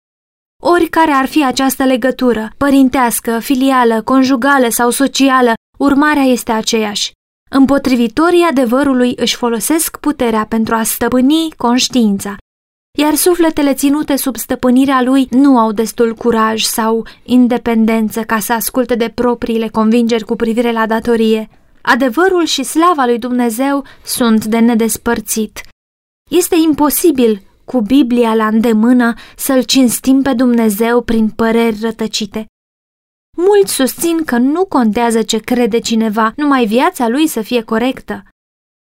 Oricare 0.63 1.11
ar 1.11 1.25
fi 1.25 1.45
această 1.45 1.83
legătură, 1.83 2.53
părintească, 2.57 3.39
filială, 3.39 4.01
conjugală 4.01 4.69
sau 4.69 4.89
socială, 4.89 5.53
urmarea 5.77 6.23
este 6.23 6.51
aceeași. 6.51 7.11
Împotrivitorii 7.51 8.47
adevărului 8.49 9.13
își 9.15 9.35
folosesc 9.35 9.97
puterea 9.97 10.45
pentru 10.45 10.75
a 10.75 10.83
stăpâni 10.83 11.53
conștiința, 11.57 12.35
iar 12.97 13.15
sufletele 13.15 13.73
ținute 13.73 14.15
sub 14.15 14.35
stăpânirea 14.35 15.01
lui 15.01 15.27
nu 15.29 15.57
au 15.57 15.71
destul 15.71 16.13
curaj 16.13 16.63
sau 16.63 17.07
independență 17.23 18.23
ca 18.23 18.39
să 18.39 18.53
asculte 18.53 18.95
de 18.95 19.09
propriile 19.09 19.67
convingeri 19.67 20.23
cu 20.23 20.35
privire 20.35 20.71
la 20.71 20.85
datorie. 20.85 21.49
Adevărul 21.81 22.45
și 22.45 22.63
slava 22.63 23.05
lui 23.05 23.19
Dumnezeu 23.19 23.83
sunt 24.03 24.45
de 24.45 24.59
nedespărțit. 24.59 25.61
Este 26.31 26.55
imposibil, 26.55 27.41
cu 27.65 27.81
Biblia 27.81 28.35
la 28.35 28.47
îndemână, 28.47 29.13
să-L 29.35 29.63
cinstim 29.63 30.21
pe 30.21 30.33
Dumnezeu 30.33 31.01
prin 31.01 31.29
păreri 31.29 31.79
rătăcite. 31.81 32.45
Mulți 33.37 33.73
susțin 33.73 34.23
că 34.23 34.37
nu 34.37 34.65
contează 34.65 35.21
ce 35.21 35.37
crede 35.37 35.79
cineva, 35.79 36.33
numai 36.35 36.65
viața 36.65 37.07
lui 37.07 37.27
să 37.27 37.41
fie 37.41 37.61
corectă. 37.61 38.23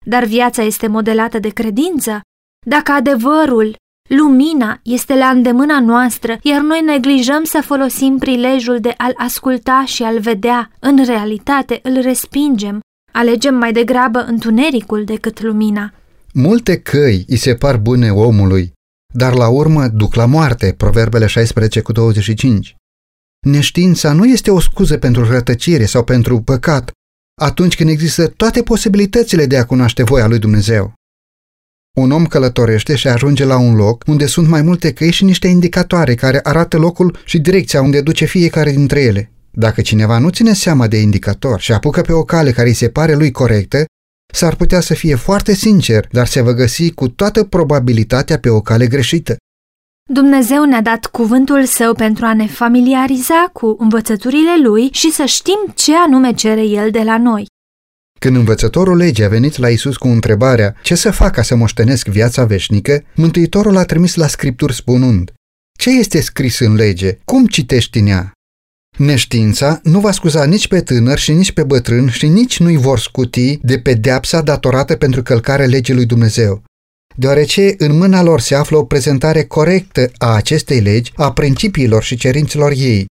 Dar 0.07 0.25
viața 0.25 0.62
este 0.62 0.87
modelată 0.87 1.38
de 1.38 1.49
credință. 1.49 2.21
Dacă 2.67 2.93
adevărul, 2.93 3.76
lumina, 4.17 4.81
este 4.83 5.14
la 5.14 5.26
îndemâna 5.26 5.81
noastră, 5.81 6.38
iar 6.43 6.61
noi 6.61 6.81
neglijăm 6.87 7.45
să 7.45 7.62
folosim 7.64 8.19
prilejul 8.19 8.81
de 8.81 8.95
a-l 8.97 9.14
asculta 9.17 9.85
și 9.87 10.02
a-l 10.02 10.21
vedea, 10.21 10.71
în 10.79 11.05
realitate 11.05 11.81
îl 11.83 12.00
respingem. 12.00 12.81
Alegem 13.12 13.55
mai 13.55 13.73
degrabă 13.73 14.19
întunericul 14.19 15.05
decât 15.05 15.43
lumina. 15.43 15.93
Multe 16.33 16.79
căi 16.79 17.25
îi 17.29 17.37
se 17.37 17.55
par 17.55 17.76
bune 17.76 18.11
omului, 18.11 18.73
dar 19.14 19.35
la 19.35 19.49
urmă 19.49 19.88
duc 19.88 20.14
la 20.14 20.26
moarte, 20.26 20.75
Proverbele 20.76 21.26
16 21.26 21.81
cu 21.81 21.93
25. 21.93 22.76
Neștiința 23.47 24.12
nu 24.12 24.25
este 24.25 24.50
o 24.50 24.61
scuză 24.61 24.99
pentru 24.99 25.25
rătăcire 25.25 25.85
sau 25.85 26.05
pentru 26.05 26.40
păcat, 26.40 26.90
atunci 27.40 27.76
când 27.76 27.88
există 27.88 28.26
toate 28.26 28.62
posibilitățile 28.62 29.47
de 29.47 29.57
a 29.57 29.67
cunoaște 29.67 30.02
voia 30.02 30.26
lui 30.26 30.38
Dumnezeu. 30.38 30.93
Un 31.97 32.11
om 32.11 32.26
călătorește 32.26 32.97
și 32.97 33.09
ajunge 33.09 33.44
la 33.44 33.59
un 33.59 33.75
loc 33.75 34.02
unde 34.06 34.26
sunt 34.26 34.49
mai 34.49 34.62
multe 34.62 34.92
căi 34.92 35.11
și 35.11 35.25
niște 35.25 35.49
indicatoare 35.49 36.14
care 36.14 36.40
arată 36.42 36.76
locul 36.76 37.18
și 37.25 37.38
direcția 37.38 37.82
unde 37.82 38.00
duce 38.00 38.25
fiecare 38.25 38.70
dintre 38.70 39.00
ele. 39.00 39.32
Dacă 39.50 39.80
cineva 39.80 40.18
nu 40.18 40.28
ține 40.28 40.52
seama 40.52 40.87
de 40.87 40.97
indicator 40.97 41.61
și 41.61 41.73
apucă 41.73 42.00
pe 42.00 42.12
o 42.12 42.25
cale 42.25 42.52
care 42.52 42.68
îi 42.68 42.75
se 42.75 42.88
pare 42.88 43.14
lui 43.14 43.30
corectă, 43.30 43.85
s-ar 44.32 44.54
putea 44.54 44.80
să 44.80 44.94
fie 44.94 45.14
foarte 45.14 45.54
sincer, 45.54 46.09
dar 46.11 46.26
se 46.26 46.40
va 46.40 46.52
găsi 46.52 46.90
cu 46.90 47.09
toată 47.09 47.44
probabilitatea 47.44 48.38
pe 48.38 48.49
o 48.49 48.61
cale 48.61 48.87
greșită. 48.87 49.37
Dumnezeu 50.12 50.64
ne-a 50.64 50.82
dat 50.82 51.06
cuvântul 51.06 51.64
său 51.64 51.94
pentru 51.94 52.25
a 52.25 52.35
ne 52.35 52.47
familiariza 52.47 53.50
cu 53.52 53.76
învățăturile 53.78 54.56
lui 54.62 54.88
și 54.92 55.11
să 55.11 55.25
știm 55.25 55.73
ce 55.75 55.97
anume 55.97 56.32
cere 56.32 56.62
el 56.62 56.90
de 56.90 57.02
la 57.02 57.18
noi. 57.18 57.47
Când 58.20 58.36
învățătorul 58.36 58.96
legii 58.96 59.24
a 59.24 59.28
venit 59.28 59.56
la 59.56 59.68
Isus 59.68 59.96
cu 59.96 60.08
întrebarea 60.08 60.76
ce 60.82 60.94
să 60.94 61.10
fac 61.10 61.32
ca 61.32 61.42
să 61.42 61.54
moștenesc 61.54 62.06
viața 62.06 62.44
veșnică, 62.44 63.02
Mântuitorul 63.14 63.76
a 63.76 63.84
trimis 63.84 64.14
la 64.14 64.26
Scripturi 64.26 64.74
spunând 64.74 65.32
Ce 65.78 65.98
este 65.98 66.20
scris 66.20 66.58
în 66.58 66.74
lege? 66.74 67.18
Cum 67.24 67.46
citești 67.46 67.98
în 67.98 68.06
ea? 68.06 68.32
Neștiința 68.98 69.80
nu 69.82 70.00
va 70.00 70.10
scuza 70.10 70.44
nici 70.44 70.68
pe 70.68 70.80
tânăr 70.80 71.18
și 71.18 71.32
nici 71.32 71.52
pe 71.52 71.62
bătrân 71.62 72.10
și 72.10 72.26
nici 72.26 72.58
nu-i 72.58 72.76
vor 72.76 72.98
scuti 72.98 73.58
de 73.62 73.78
pedeapsa 73.78 74.40
datorată 74.40 74.96
pentru 74.96 75.22
călcarea 75.22 75.66
legii 75.66 75.94
lui 75.94 76.06
Dumnezeu 76.06 76.62
deoarece 77.16 77.74
în 77.78 77.96
mâna 77.96 78.22
lor 78.22 78.40
se 78.40 78.54
află 78.54 78.76
o 78.76 78.84
prezentare 78.84 79.44
corectă 79.44 80.10
a 80.18 80.34
acestei 80.34 80.80
legi, 80.80 81.12
a 81.14 81.32
principiilor 81.32 82.02
și 82.02 82.16
cerințelor 82.16 82.72
ei. 82.76 83.06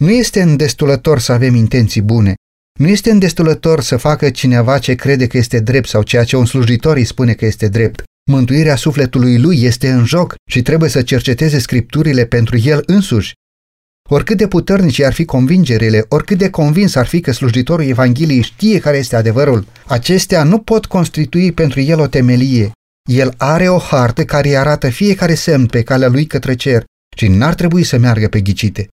Nu 0.00 0.10
este 0.10 0.42
îndestulător 0.42 1.18
să 1.18 1.32
avem 1.32 1.54
intenții 1.54 2.02
bune, 2.02 2.34
nu 2.80 2.88
este 2.88 3.10
îndestulător 3.10 3.80
să 3.80 3.96
facă 3.96 4.30
cineva 4.30 4.78
ce 4.78 4.94
crede 4.94 5.26
că 5.26 5.36
este 5.36 5.60
drept 5.60 5.88
sau 5.88 6.02
ceea 6.02 6.24
ce 6.24 6.36
un 6.36 6.46
slujitor 6.46 6.96
îi 6.96 7.04
spune 7.04 7.32
că 7.32 7.44
este 7.44 7.68
drept. 7.68 8.02
Mântuirea 8.30 8.76
sufletului 8.76 9.38
lui 9.38 9.62
este 9.62 9.90
în 9.90 10.04
joc 10.04 10.34
și 10.50 10.62
trebuie 10.62 10.90
să 10.90 11.02
cerceteze 11.02 11.58
scripturile 11.58 12.24
pentru 12.24 12.58
el 12.58 12.82
însuși. 12.86 13.32
Oricât 14.08 14.36
de 14.36 14.48
puternice 14.48 15.04
ar 15.04 15.12
fi 15.12 15.24
convingerile, 15.24 16.04
oricât 16.08 16.38
de 16.38 16.50
convins 16.50 16.94
ar 16.94 17.06
fi 17.06 17.20
că 17.20 17.32
slujitorul 17.32 17.84
Evangheliei 17.84 18.42
știe 18.42 18.78
care 18.78 18.96
este 18.96 19.16
adevărul, 19.16 19.66
acestea 19.86 20.42
nu 20.42 20.58
pot 20.58 20.86
constitui 20.86 21.52
pentru 21.52 21.80
el 21.80 22.00
o 22.00 22.06
temelie. 22.06 22.70
El 23.10 23.34
are 23.36 23.68
o 23.68 23.78
hartă 23.78 24.24
care 24.24 24.48
îi 24.48 24.56
arată 24.56 24.88
fiecare 24.88 25.34
semn 25.34 25.66
pe 25.66 25.82
calea 25.82 26.08
lui 26.08 26.26
către 26.26 26.54
cer 26.54 26.84
și 27.16 27.28
n-ar 27.28 27.54
trebui 27.54 27.82
să 27.82 27.98
meargă 27.98 28.28
pe 28.28 28.40
ghicite. 28.40 28.88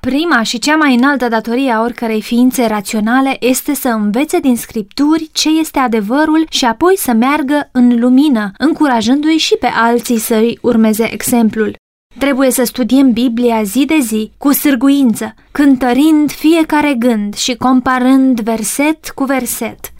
Prima 0.00 0.42
și 0.42 0.58
cea 0.58 0.76
mai 0.76 0.94
înaltă 0.94 1.28
datorie 1.28 1.70
a 1.70 1.82
oricărei 1.82 2.22
ființe 2.22 2.66
raționale 2.66 3.36
este 3.40 3.74
să 3.74 3.88
învețe 3.88 4.38
din 4.40 4.56
scripturi 4.56 5.28
ce 5.32 5.48
este 5.58 5.78
adevărul 5.78 6.46
și 6.50 6.64
apoi 6.64 6.96
să 6.96 7.12
meargă 7.12 7.68
în 7.72 8.00
lumină, 8.00 8.50
încurajându-i 8.58 9.36
și 9.36 9.56
pe 9.56 9.66
alții 9.66 10.18
să-i 10.18 10.58
urmeze 10.62 11.12
exemplul. 11.12 11.76
Trebuie 12.18 12.50
să 12.50 12.64
studiem 12.64 13.12
Biblia 13.12 13.62
zi 13.62 13.84
de 13.84 13.98
zi, 13.98 14.32
cu 14.38 14.52
sârguință, 14.52 15.34
cântărind 15.50 16.30
fiecare 16.30 16.94
gând 16.94 17.34
și 17.34 17.56
comparând 17.56 18.40
verset 18.40 19.08
cu 19.08 19.24
verset. 19.24 19.92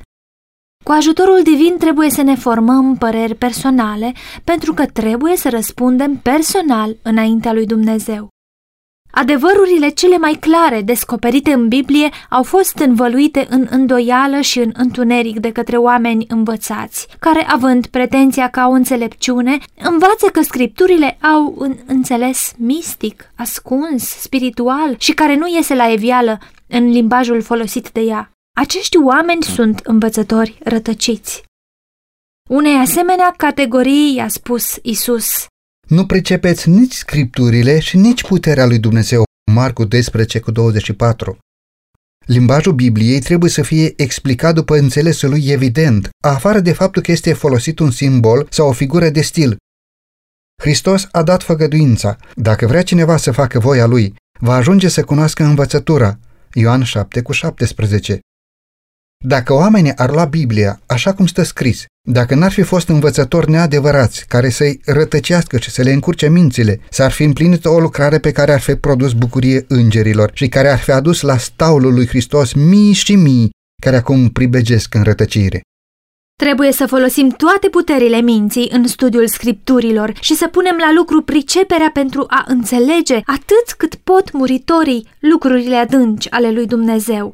Cu 0.85 0.93
ajutorul 0.93 1.43
divin 1.43 1.77
trebuie 1.79 2.11
să 2.11 2.23
ne 2.23 2.35
formăm 2.35 2.97
păreri 2.97 3.35
personale, 3.35 4.13
pentru 4.45 4.75
că 4.75 4.87
trebuie 4.87 5.37
să 5.37 5.49
răspundem 5.49 6.17
personal 6.17 6.97
înaintea 7.03 7.53
lui 7.53 7.67
Dumnezeu. 7.67 8.29
Adevărurile 9.11 9.89
cele 9.89 10.19
mai 10.19 10.33
clare 10.33 10.83
descoperite 10.83 11.53
în 11.53 11.69
Biblie 11.69 12.09
au 12.31 12.43
fost 12.43 12.79
învăluite 12.79 13.47
în 13.51 13.67
îndoială 13.71 14.41
și 14.41 14.59
în 14.59 14.71
întuneric 14.73 15.39
de 15.39 15.53
către 15.53 15.77
oameni 15.77 16.25
învățați, 16.29 17.07
care, 17.19 17.47
având 17.49 17.87
pretenția 17.87 18.49
ca 18.49 18.67
o 18.69 18.71
înțelepciune, 18.71 19.59
învață 19.79 20.27
că 20.33 20.43
scripturile 20.43 21.19
au 21.21 21.55
un 21.59 21.77
înțeles 21.87 22.53
mistic, 22.57 23.33
ascuns, 23.37 24.05
spiritual 24.05 24.95
și 24.99 25.13
care 25.13 25.37
nu 25.37 25.49
iese 25.49 25.75
la 25.75 25.93
evială 25.93 26.39
în 26.67 26.91
limbajul 26.91 27.43
folosit 27.43 27.91
de 27.91 28.01
ea. 28.01 28.31
Acești 28.57 28.97
oameni 28.97 29.43
sunt 29.43 29.79
învățători 29.79 30.59
rătăciți. 30.63 31.43
Unei 32.49 32.75
asemenea 32.75 33.35
categorii 33.37 34.15
i-a 34.15 34.29
spus 34.29 34.79
Isus: 34.83 35.47
Nu 35.91 36.07
pricepeți 36.07 36.69
nici 36.69 36.95
scripturile 36.95 37.79
și 37.79 37.97
nici 37.97 38.23
puterea 38.23 38.67
lui 38.67 38.79
Dumnezeu. 38.79 39.23
Marcu 39.53 39.85
12 39.85 40.41
cu 40.41 40.51
24. 40.51 41.39
Limbajul 42.27 42.73
Bibliei 42.73 43.21
trebuie 43.21 43.51
să 43.51 43.63
fie 43.63 43.93
explicat 43.97 44.55
după 44.55 44.77
înțelesul 44.77 45.29
lui 45.29 45.49
evident, 45.49 46.09
afară 46.25 46.61
de 46.61 46.73
faptul 46.73 47.03
că 47.03 47.13
este 47.13 47.33
folosit 47.33 47.79
un 47.79 47.91
simbol 47.91 48.47
sau 48.51 48.69
o 48.69 48.73
figură 48.73 49.09
de 49.09 49.21
stil. 49.21 49.57
Hristos 50.63 51.09
a 51.11 51.23
dat 51.23 51.43
făgăduința. 51.43 52.17
Dacă 52.35 52.67
vrea 52.67 52.83
cineva 52.83 53.17
să 53.17 53.31
facă 53.31 53.59
voia 53.59 53.87
lui, 53.87 54.15
va 54.41 54.55
ajunge 54.55 54.89
să 54.89 55.05
cunoască 55.05 55.45
învățătura. 55.45 56.19
Ioan 56.53 56.83
7 56.83 57.23
cu 57.23 57.33
17. 57.33 58.21
Dacă 59.25 59.53
oamenii 59.53 59.97
ar 59.97 60.11
lua 60.11 60.25
Biblia 60.25 60.81
așa 60.87 61.15
cum 61.15 61.27
stă 61.27 61.43
scris, 61.43 61.85
dacă 62.09 62.35
n-ar 62.35 62.53
fi 62.53 62.63
fost 62.63 62.89
învățători 62.89 63.51
neadevărați 63.51 64.27
care 64.27 64.49
să-i 64.49 64.81
rătăcească 64.85 65.59
și 65.59 65.71
să 65.71 65.83
le 65.83 65.93
încurce 65.93 66.29
mințile, 66.29 66.81
s-ar 66.91 67.11
fi 67.11 67.23
împlinit 67.23 67.65
o 67.65 67.81
lucrare 67.81 68.19
pe 68.19 68.33
care 68.33 68.53
ar 68.53 68.61
fi 68.61 68.75
produs 68.75 69.13
bucurie 69.13 69.65
îngerilor 69.69 70.31
și 70.35 70.49
care 70.49 70.69
ar 70.69 70.79
fi 70.79 70.91
adus 70.91 71.21
la 71.21 71.37
staulul 71.37 71.95
lui 71.95 72.07
Hristos 72.07 72.53
mii 72.53 72.93
și 72.93 73.15
mii 73.15 73.51
care 73.83 73.97
acum 73.97 74.29
pribegesc 74.29 74.95
în 74.95 75.03
rătăcire. 75.03 75.61
Trebuie 76.37 76.73
să 76.73 76.87
folosim 76.87 77.29
toate 77.29 77.69
puterile 77.69 78.21
minții 78.21 78.69
în 78.73 78.87
studiul 78.87 79.29
scripturilor 79.29 80.13
și 80.21 80.35
să 80.35 80.47
punem 80.47 80.77
la 80.79 80.93
lucru 80.93 81.23
priceperea 81.23 81.91
pentru 81.93 82.25
a 82.29 82.45
înțelege 82.47 83.15
atât 83.15 83.73
cât 83.77 83.95
pot 83.95 84.33
muritorii 84.33 85.09
lucrurile 85.19 85.77
adânci 85.77 86.27
ale 86.31 86.51
lui 86.51 86.67
Dumnezeu. 86.67 87.33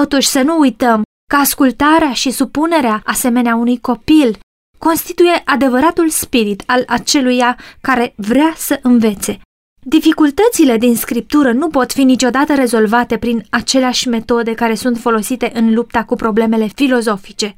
Totuși 0.00 0.28
să 0.28 0.42
nu 0.42 0.58
uităm 0.58 1.02
că 1.30 1.36
ascultarea 1.36 2.12
și 2.12 2.30
supunerea, 2.30 3.02
asemenea 3.04 3.54
unui 3.54 3.78
copil, 3.80 4.38
constituie 4.78 5.42
adevăratul 5.44 6.08
spirit 6.08 6.62
al 6.66 6.84
aceluia 6.86 7.58
care 7.80 8.14
vrea 8.16 8.52
să 8.56 8.78
învețe. 8.82 9.40
Dificultățile 9.82 10.76
din 10.76 10.96
scriptură 10.96 11.52
nu 11.52 11.68
pot 11.68 11.92
fi 11.92 12.02
niciodată 12.02 12.54
rezolvate 12.54 13.16
prin 13.16 13.44
aceleași 13.50 14.08
metode 14.08 14.54
care 14.54 14.74
sunt 14.74 14.98
folosite 14.98 15.50
în 15.54 15.74
lupta 15.74 16.04
cu 16.04 16.14
problemele 16.14 16.66
filozofice. 16.74 17.54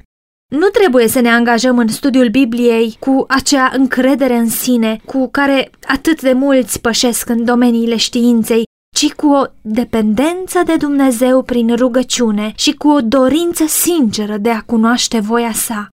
Nu 0.51 0.67
trebuie 0.67 1.07
să 1.07 1.19
ne 1.19 1.29
angajăm 1.29 1.77
în 1.77 1.87
studiul 1.87 2.29
Bibliei 2.29 2.97
cu 2.99 3.25
acea 3.27 3.71
încredere 3.73 4.35
în 4.35 4.49
sine 4.49 5.01
cu 5.05 5.29
care 5.31 5.69
atât 5.87 6.21
de 6.21 6.33
mulți 6.33 6.81
pășesc 6.81 7.29
în 7.29 7.45
domeniile 7.45 7.95
științei, 7.95 8.63
ci 8.99 9.13
cu 9.13 9.27
o 9.27 9.43
dependență 9.61 10.61
de 10.65 10.75
Dumnezeu 10.75 11.41
prin 11.41 11.75
rugăciune 11.75 12.53
și 12.55 12.73
cu 12.73 12.87
o 12.87 13.01
dorință 13.01 13.65
sinceră 13.65 14.37
de 14.37 14.49
a 14.49 14.61
cunoaște 14.61 15.19
voia 15.19 15.51
sa. 15.51 15.87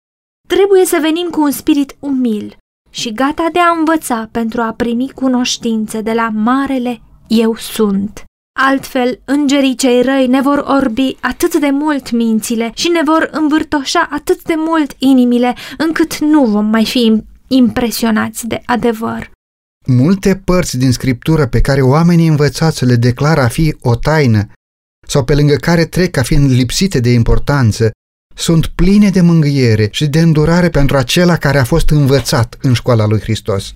Trebuie 0.49 0.85
să 0.85 0.99
venim 1.01 1.29
cu 1.29 1.41
un 1.41 1.51
spirit 1.51 1.97
umil 1.99 2.57
și 2.91 3.13
gata 3.13 3.49
de 3.53 3.59
a 3.59 3.77
învăța 3.79 4.29
pentru 4.33 4.61
a 4.61 4.73
primi 4.73 5.11
cunoștințe 5.15 6.01
de 6.01 6.13
la 6.13 6.31
Marele 6.35 7.01
Eu 7.27 7.57
Sunt. 7.57 8.25
Altfel, 8.59 9.21
îngerii 9.25 9.75
cei 9.75 10.03
răi 10.03 10.27
ne 10.27 10.41
vor 10.41 10.65
orbi 10.69 11.17
atât 11.21 11.57
de 11.57 11.71
mult 11.71 12.11
mințile 12.11 12.71
și 12.75 12.89
ne 12.89 13.01
vor 13.05 13.29
învârtoșa 13.33 14.09
atât 14.11 14.43
de 14.43 14.55
mult 14.57 14.95
inimile, 14.99 15.55
încât 15.77 16.19
nu 16.19 16.45
vom 16.45 16.67
mai 16.67 16.85
fi 16.85 17.23
impresionați 17.49 18.47
de 18.47 18.63
adevăr. 18.65 19.35
Multe 19.87 20.37
părți 20.37 20.78
din 20.78 20.93
scriptură 20.93 21.47
pe 21.47 21.61
care 21.61 21.81
oamenii 21.81 22.26
învățați 22.26 22.85
le 22.85 22.97
declară 22.97 23.40
a 23.40 23.49
fi 23.49 23.76
o 23.81 23.95
taină 23.95 24.52
sau 25.09 25.25
pe 25.25 25.35
lângă 25.35 25.55
care 25.55 25.85
trec 25.85 26.11
ca 26.11 26.23
fiind 26.23 26.50
lipsite 26.50 27.00
de 27.00 27.11
importanță, 27.11 27.90
sunt 28.35 28.66
pline 28.66 29.11
de 29.11 29.21
mângâiere 29.21 29.88
și 29.90 30.07
de 30.07 30.21
îndurare 30.21 30.69
pentru 30.69 30.97
acela 30.97 31.37
care 31.37 31.59
a 31.59 31.64
fost 31.64 31.90
învățat 31.90 32.59
în 32.62 32.73
școala 32.73 33.07
lui 33.07 33.21
Hristos. 33.21 33.75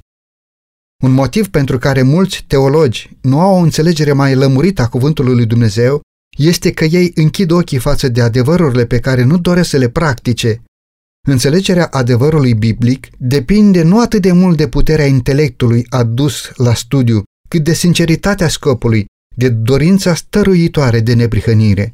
Un 1.03 1.13
motiv 1.13 1.49
pentru 1.49 1.79
care 1.79 2.03
mulți 2.03 2.45
teologi 2.47 3.11
nu 3.21 3.41
au 3.41 3.55
o 3.55 3.63
înțelegere 3.63 4.13
mai 4.13 4.35
lămurită 4.35 4.83
a 4.83 4.89
cuvântului 4.89 5.35
lui 5.35 5.47
Dumnezeu 5.47 6.01
este 6.39 6.73
că 6.73 6.85
ei 6.85 7.13
închid 7.15 7.51
ochii 7.51 7.79
față 7.79 8.09
de 8.09 8.23
adevărurile 8.23 8.87
pe 8.87 8.99
care 8.99 9.23
nu 9.23 9.39
doresc 9.39 9.69
să 9.69 9.77
le 9.77 9.89
practice. 9.89 10.63
Înțelegerea 11.29 11.87
adevărului 11.91 12.55
biblic 12.55 13.09
depinde 13.19 13.83
nu 13.83 14.01
atât 14.01 14.23
de 14.23 14.33
mult 14.33 14.57
de 14.57 14.69
puterea 14.69 15.07
intelectului 15.07 15.87
adus 15.89 16.51
la 16.57 16.75
studiu, 16.75 17.23
cât 17.49 17.65
de 17.65 17.73
sinceritatea 17.73 18.49
scopului, 18.49 19.05
de 19.37 19.49
dorința 19.49 20.15
stăruitoare 20.15 21.01
de 21.01 21.15
neprihănire. 21.15 21.93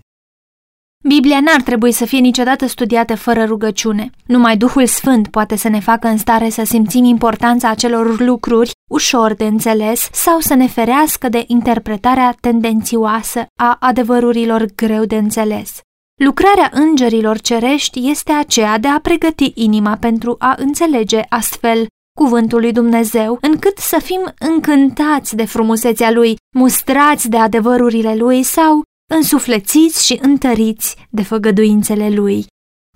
Biblia 1.08 1.40
n-ar 1.40 1.62
trebui 1.62 1.92
să 1.92 2.04
fie 2.04 2.18
niciodată 2.18 2.66
studiată 2.66 3.16
fără 3.16 3.44
rugăciune. 3.44 4.10
Numai 4.26 4.56
Duhul 4.56 4.86
Sfânt 4.86 5.28
poate 5.28 5.56
să 5.56 5.68
ne 5.68 5.80
facă 5.80 6.08
în 6.08 6.16
stare 6.16 6.48
să 6.48 6.62
simțim 6.64 7.04
importanța 7.04 7.70
acelor 7.70 8.20
lucruri 8.20 8.70
ușor 8.90 9.34
de 9.34 9.44
înțeles 9.44 10.08
sau 10.12 10.40
să 10.40 10.54
ne 10.54 10.66
ferească 10.66 11.28
de 11.28 11.44
interpretarea 11.46 12.36
tendențioasă 12.40 13.46
a 13.60 13.76
adevărurilor 13.80 14.66
greu 14.74 15.04
de 15.04 15.16
înțeles. 15.16 15.80
Lucrarea 16.24 16.70
îngerilor 16.72 17.40
cerești 17.40 18.10
este 18.10 18.32
aceea 18.32 18.78
de 18.78 18.88
a 18.88 19.00
pregăti 19.00 19.52
inima 19.54 19.96
pentru 19.96 20.36
a 20.38 20.54
înțelege 20.58 21.20
astfel 21.28 21.86
cuvântul 22.18 22.60
lui 22.60 22.72
Dumnezeu, 22.72 23.38
încât 23.40 23.78
să 23.78 24.00
fim 24.02 24.34
încântați 24.38 25.36
de 25.36 25.44
frumusețea 25.44 26.10
lui, 26.10 26.36
mustrați 26.54 27.28
de 27.28 27.36
adevărurile 27.36 28.14
lui 28.14 28.42
sau 28.42 28.82
însuflețiți 29.14 30.06
și 30.06 30.18
întăriți 30.22 30.96
de 31.10 31.22
făgăduințele 31.22 32.10
lui. 32.10 32.46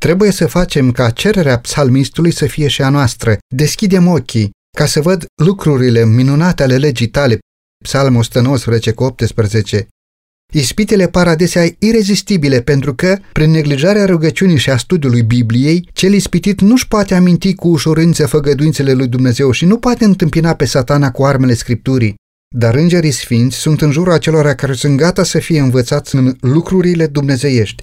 Trebuie 0.01 0.31
să 0.31 0.47
facem 0.47 0.93
ca 0.93 1.11
cererea 1.11 1.59
psalmistului 1.59 2.33
să 2.33 2.47
fie 2.47 2.69
și 2.69 2.83
a 2.83 2.89
noastră. 2.89 3.37
Deschidem 3.55 4.07
ochii 4.07 4.51
ca 4.77 4.87
să 4.87 5.01
văd 5.01 5.25
lucrurile 5.43 6.05
minunate 6.05 6.63
ale 6.63 6.77
legii 6.77 7.09
tale. 7.09 7.39
Psalmul 7.85 8.19
119 8.19 8.93
cu 8.93 9.03
18. 9.05 9.89
Ispitele 10.53 11.09
par 11.09 11.29
adesea 11.29 11.75
irezistibile 11.79 12.61
pentru 12.61 12.95
că, 12.95 13.19
prin 13.33 13.51
neglijarea 13.51 14.05
rugăciunii 14.05 14.57
și 14.57 14.71
a 14.71 14.77
studiului 14.77 15.23
Bibliei, 15.23 15.89
cel 15.93 16.13
ispitit 16.13 16.61
nu-și 16.61 16.89
poate 16.89 17.15
aminti 17.15 17.55
cu 17.55 17.69
ușurință 17.69 18.27
făgăduințele 18.27 18.93
lui 18.93 19.09
Dumnezeu 19.09 19.51
și 19.51 19.65
nu 19.65 19.79
poate 19.79 20.05
întâmpina 20.05 20.55
pe 20.55 20.65
satana 20.65 21.11
cu 21.11 21.25
armele 21.25 21.55
Scripturii. 21.55 22.15
Dar 22.57 22.75
îngerii 22.75 23.11
sfinți 23.11 23.57
sunt 23.57 23.81
în 23.81 23.91
jurul 23.91 24.13
acelora 24.13 24.55
care 24.55 24.73
sunt 24.73 24.97
gata 24.97 25.23
să 25.23 25.39
fie 25.39 25.61
învățați 25.61 26.15
în 26.15 26.37
lucrurile 26.41 27.07
dumnezeiești. 27.07 27.83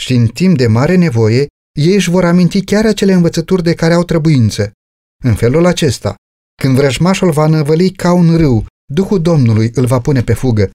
Și 0.00 0.14
în 0.14 0.26
timp 0.26 0.56
de 0.56 0.66
mare 0.66 0.96
nevoie, 0.96 1.46
ei 1.78 1.94
își 1.94 2.10
vor 2.10 2.24
aminti 2.24 2.64
chiar 2.64 2.86
acele 2.86 3.12
învățături 3.12 3.62
de 3.62 3.74
care 3.74 3.94
au 3.94 4.04
trebuință. 4.04 4.70
În 5.24 5.34
felul 5.34 5.66
acesta, 5.66 6.14
când 6.62 6.76
vrăjmașul 6.76 7.30
va 7.30 7.46
năvăli 7.46 7.90
ca 7.90 8.12
un 8.12 8.36
râu, 8.36 8.66
Duhul 8.92 9.22
Domnului 9.22 9.70
îl 9.74 9.86
va 9.86 10.00
pune 10.00 10.22
pe 10.22 10.32
fugă. 10.32 10.70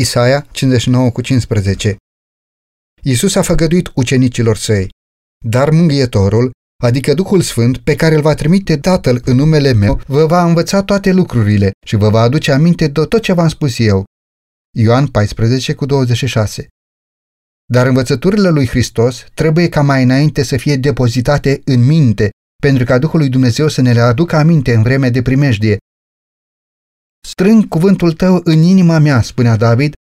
Isaia 0.00 0.46
59 0.50 1.10
cu 1.10 1.20
15 1.20 1.96
Iisus 3.02 3.34
a 3.34 3.42
făgăduit 3.42 3.90
ucenicilor 3.94 4.56
săi, 4.56 4.88
dar 5.44 5.70
mânghietorul 5.70 6.50
adică 6.82 7.14
Duhul 7.14 7.40
Sfânt, 7.40 7.78
pe 7.78 7.94
care 7.94 8.14
îl 8.14 8.20
va 8.20 8.34
trimite 8.34 8.76
Tatăl 8.76 9.22
în 9.24 9.36
numele 9.36 9.72
meu, 9.72 10.00
vă 10.06 10.26
va 10.26 10.44
învăța 10.44 10.82
toate 10.82 11.12
lucrurile 11.12 11.70
și 11.86 11.96
vă 11.96 12.08
va 12.08 12.20
aduce 12.20 12.52
aminte 12.52 12.86
de 12.86 13.04
tot 13.04 13.22
ce 13.22 13.32
v-am 13.32 13.48
spus 13.48 13.78
eu. 13.78 14.04
Ioan 14.76 15.06
14 15.06 15.74
cu 15.74 15.86
26 15.86 16.66
Dar 17.72 17.86
învățăturile 17.86 18.48
lui 18.48 18.66
Hristos 18.66 19.24
trebuie 19.34 19.68
ca 19.68 19.82
mai 19.82 20.02
înainte 20.02 20.42
să 20.42 20.56
fie 20.56 20.76
depozitate 20.76 21.60
în 21.64 21.86
minte, 21.86 22.30
pentru 22.62 22.84
ca 22.84 22.98
Duhul 22.98 23.18
lui 23.18 23.28
Dumnezeu 23.28 23.68
să 23.68 23.80
ne 23.80 23.92
le 23.92 24.00
aducă 24.00 24.36
aminte 24.36 24.74
în 24.74 24.82
vremea 24.82 25.10
de 25.10 25.22
primejdie. 25.22 25.76
Strâng 27.28 27.68
cuvântul 27.68 28.12
tău 28.12 28.40
în 28.44 28.62
inima 28.62 28.98
mea, 28.98 29.22
spunea 29.22 29.56
David, 29.56 29.92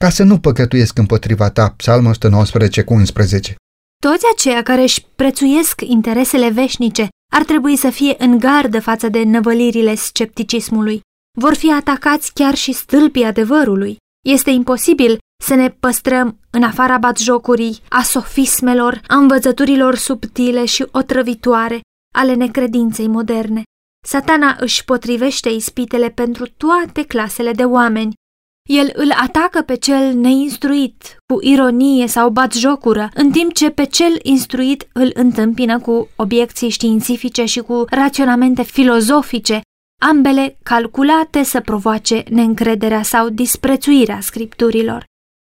ca 0.00 0.10
să 0.10 0.22
nu 0.22 0.38
păcătuiesc 0.38 0.98
împotriva 0.98 1.50
ta, 1.50 1.74
Psalmul 1.76 2.10
119 2.10 2.82
cu 2.82 2.94
11. 2.94 3.54
Toți 4.02 4.24
aceia 4.32 4.62
care 4.62 4.82
își 4.82 5.06
prețuiesc 5.16 5.80
interesele 5.80 6.50
veșnice 6.50 7.08
ar 7.32 7.44
trebui 7.44 7.76
să 7.76 7.90
fie 7.90 8.14
în 8.18 8.38
gardă 8.38 8.80
față 8.80 9.08
de 9.08 9.22
năvălirile 9.22 9.94
scepticismului. 9.94 11.00
Vor 11.38 11.54
fi 11.54 11.72
atacați 11.72 12.32
chiar 12.32 12.54
și 12.54 12.72
stâlpii 12.72 13.24
adevărului. 13.24 13.96
Este 14.24 14.50
imposibil 14.50 15.18
să 15.44 15.54
ne 15.54 15.70
păstrăm 15.70 16.38
în 16.50 16.62
afara 16.62 16.98
batjocurii, 16.98 17.78
a 17.88 18.02
sofismelor, 18.02 19.00
a 19.06 19.16
învățăturilor 19.16 19.94
subtile 19.94 20.64
și 20.64 20.86
otrăvitoare 20.90 21.80
ale 22.14 22.34
necredinței 22.34 23.06
moderne. 23.06 23.62
Satana 24.06 24.56
își 24.60 24.84
potrivește 24.84 25.48
ispitele 25.48 26.08
pentru 26.08 26.46
toate 26.56 27.04
clasele 27.04 27.52
de 27.52 27.64
oameni, 27.64 28.12
el 28.68 28.90
îl 28.94 29.10
atacă 29.10 29.62
pe 29.62 29.76
cel 29.76 30.14
neinstruit 30.14 31.16
cu 31.32 31.38
ironie 31.40 32.06
sau 32.06 32.30
batjocură, 32.30 33.08
în 33.14 33.30
timp 33.30 33.52
ce 33.52 33.70
pe 33.70 33.84
cel 33.84 34.18
instruit 34.22 34.88
îl 34.92 35.10
întâmpină 35.14 35.80
cu 35.80 36.08
obiecții 36.16 36.68
științifice 36.68 37.44
și 37.44 37.60
cu 37.60 37.84
raționamente 37.90 38.62
filozofice, 38.62 39.60
ambele 40.00 40.58
calculate 40.62 41.42
să 41.42 41.60
provoace 41.60 42.24
neîncrederea 42.30 43.02
sau 43.02 43.28
disprețuirea 43.28 44.20
scripturilor. 44.20 45.04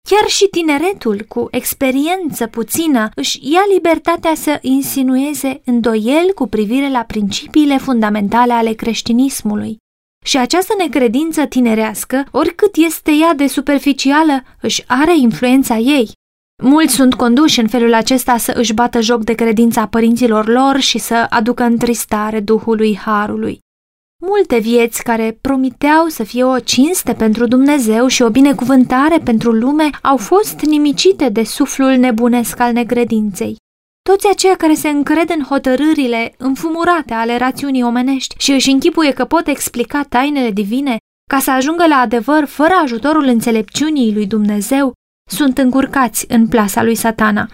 Chiar 0.10 0.30
și 0.30 0.48
tineretul 0.52 1.26
cu 1.28 1.48
experiență 1.52 2.48
puțină 2.48 3.10
își 3.16 3.40
ia 3.52 3.62
libertatea 3.74 4.36
să 4.36 4.60
insinueze 4.62 5.62
îndoiel 5.66 6.32
cu 6.36 6.48
privire 6.48 6.90
la 6.90 7.04
principiile 7.04 7.78
fundamentale 7.78 8.54
ale 8.54 8.74
creștinismului. 8.74 9.78
Și 10.26 10.38
această 10.38 10.74
necredință 10.78 11.46
tinerească, 11.46 12.24
oricât 12.32 12.76
este 12.76 13.12
ea 13.12 13.34
de 13.34 13.48
superficială, 13.48 14.44
își 14.62 14.84
are 14.88 15.18
influența 15.18 15.78
ei. 15.78 16.12
Mulți 16.64 16.94
sunt 16.94 17.14
conduși 17.14 17.60
în 17.60 17.68
felul 17.68 17.94
acesta 17.94 18.38
să 18.38 18.54
își 18.56 18.74
bată 18.74 19.02
joc 19.02 19.24
de 19.24 19.34
credința 19.34 19.88
părinților 19.88 20.48
lor 20.48 20.80
și 20.80 20.98
să 20.98 21.26
aducă 21.30 21.64
întristare 21.64 22.40
Duhului 22.40 22.98
Harului. 22.98 23.60
Multe 24.26 24.60
vieți 24.60 25.04
care 25.04 25.38
promiteau 25.42 26.08
să 26.08 26.24
fie 26.24 26.44
o 26.44 26.60
cinste 26.60 27.14
pentru 27.14 27.48
Dumnezeu 27.48 28.08
și 28.08 28.22
o 28.22 28.30
binecuvântare 28.30 29.18
pentru 29.18 29.52
lume 29.52 29.90
au 30.02 30.18
fost 30.18 30.60
nimicite 30.60 31.30
de 31.30 31.44
suflul 31.44 31.92
nebunesc 31.92 32.60
al 32.60 32.74
necredinței. 32.74 33.56
Toți 34.10 34.28
aceia 34.32 34.56
care 34.56 34.74
se 34.74 34.90
încred 34.90 35.30
în 35.30 35.44
hotărârile 35.44 36.34
înfumurate 36.38 37.14
ale 37.14 37.38
rațiunii 37.38 37.84
omenești 37.84 38.36
și 38.38 38.52
își 38.52 38.70
închipuie 38.70 39.12
că 39.12 39.26
pot 39.26 39.48
explica 39.48 40.06
tainele 40.10 40.52
divine 40.52 40.98
ca 41.30 41.40
să 41.40 41.52
ajungă 41.52 41.88
la 41.88 41.96
adevăr 41.96 42.46
fără 42.46 42.74
ajutorul 42.84 43.24
înțelepciunii 43.24 44.14
lui 44.14 44.26
Dumnezeu, 44.26 44.94
sunt 45.32 45.58
încurcați 45.58 46.26
în 46.28 46.48
plasa 46.48 46.84
lui 46.84 46.96
satana. 46.96 47.50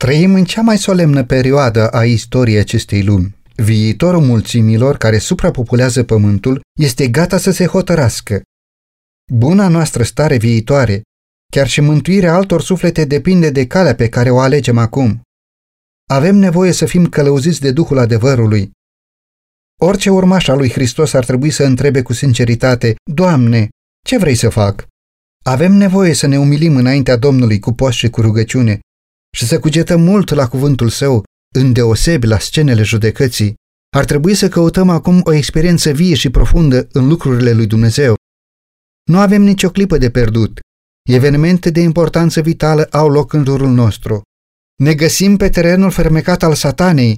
Trăim 0.00 0.34
în 0.34 0.44
cea 0.44 0.62
mai 0.62 0.78
solemnă 0.78 1.24
perioadă 1.24 1.88
a 1.88 2.04
istoriei 2.04 2.58
acestei 2.58 3.02
lumi. 3.02 3.34
Viitorul 3.56 4.20
mulțimilor 4.20 4.96
care 4.96 5.18
suprapopulează 5.18 6.04
pământul 6.04 6.60
este 6.80 7.08
gata 7.08 7.38
să 7.38 7.50
se 7.50 7.66
hotărască. 7.66 8.42
Buna 9.32 9.68
noastră 9.68 10.02
stare 10.02 10.36
viitoare, 10.36 11.02
chiar 11.52 11.68
și 11.68 11.80
mântuirea 11.80 12.34
altor 12.34 12.62
suflete 12.62 13.04
depinde 13.04 13.50
de 13.50 13.66
calea 13.66 13.94
pe 13.94 14.08
care 14.08 14.30
o 14.30 14.38
alegem 14.38 14.78
acum. 14.78 15.20
Avem 16.10 16.36
nevoie 16.36 16.72
să 16.72 16.86
fim 16.86 17.06
călăuziți 17.06 17.60
de 17.60 17.72
Duhul 17.72 17.98
adevărului. 17.98 18.70
Orice 19.80 20.10
urmaș 20.10 20.48
al 20.48 20.56
lui 20.56 20.70
Hristos 20.70 21.12
ar 21.12 21.24
trebui 21.24 21.50
să 21.50 21.64
întrebe 21.64 22.02
cu 22.02 22.12
sinceritate, 22.12 22.94
Doamne, 23.10 23.68
ce 24.06 24.18
vrei 24.18 24.34
să 24.34 24.48
fac? 24.48 24.86
Avem 25.44 25.72
nevoie 25.72 26.12
să 26.14 26.26
ne 26.26 26.38
umilim 26.38 26.76
înaintea 26.76 27.16
Domnului 27.16 27.58
cu 27.58 27.72
post 27.72 27.96
și 27.96 28.10
cu 28.10 28.20
rugăciune 28.20 28.78
și 29.36 29.46
să 29.46 29.60
cugetăm 29.60 30.00
mult 30.00 30.30
la 30.30 30.48
cuvântul 30.48 30.88
Său 30.88 31.24
îndeosebi 31.54 32.26
la 32.26 32.38
scenele 32.38 32.82
judecății, 32.82 33.54
ar 33.96 34.04
trebui 34.04 34.34
să 34.34 34.48
căutăm 34.48 34.88
acum 34.88 35.20
o 35.24 35.32
experiență 35.32 35.90
vie 35.90 36.14
și 36.14 36.30
profundă 36.30 36.88
în 36.92 37.08
lucrurile 37.08 37.52
lui 37.52 37.66
Dumnezeu. 37.66 38.14
Nu 39.10 39.18
avem 39.18 39.42
nicio 39.42 39.70
clipă 39.70 39.98
de 39.98 40.10
pierdut. 40.10 40.60
Evenimente 41.10 41.70
de 41.70 41.80
importanță 41.80 42.40
vitală 42.40 42.84
au 42.90 43.08
loc 43.08 43.32
în 43.32 43.44
jurul 43.44 43.70
nostru. 43.70 44.22
Ne 44.82 44.94
găsim 44.94 45.36
pe 45.36 45.48
terenul 45.48 45.90
fermecat 45.90 46.42
al 46.42 46.54
satanei. 46.54 47.16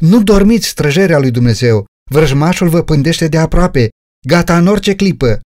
Nu 0.00 0.22
dormiți 0.22 0.68
străjerea 0.68 1.18
lui 1.18 1.30
Dumnezeu. 1.30 1.84
Vrăjmașul 2.10 2.68
vă 2.68 2.82
pândește 2.82 3.28
de 3.28 3.38
aproape, 3.38 3.88
gata 4.26 4.58
în 4.58 4.66
orice 4.66 4.94
clipă. 4.94 5.40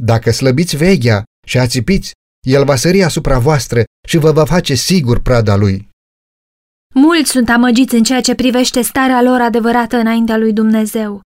Dacă 0.00 0.30
slăbiți 0.30 0.76
veghea 0.76 1.24
și 1.46 1.58
ațipiți, 1.58 2.12
el 2.46 2.64
va 2.64 2.76
sări 2.76 3.02
asupra 3.02 3.38
voastră 3.38 3.84
și 4.08 4.16
vă 4.16 4.32
va 4.32 4.44
face 4.44 4.74
sigur 4.74 5.20
prada 5.20 5.56
lui. 5.56 5.89
Mulți 6.94 7.30
sunt 7.30 7.48
amăgiți 7.48 7.94
în 7.94 8.02
ceea 8.02 8.20
ce 8.20 8.34
privește 8.34 8.80
starea 8.80 9.22
lor 9.22 9.40
adevărată 9.40 9.96
înaintea 9.96 10.36
lui 10.36 10.52
Dumnezeu. 10.52 11.20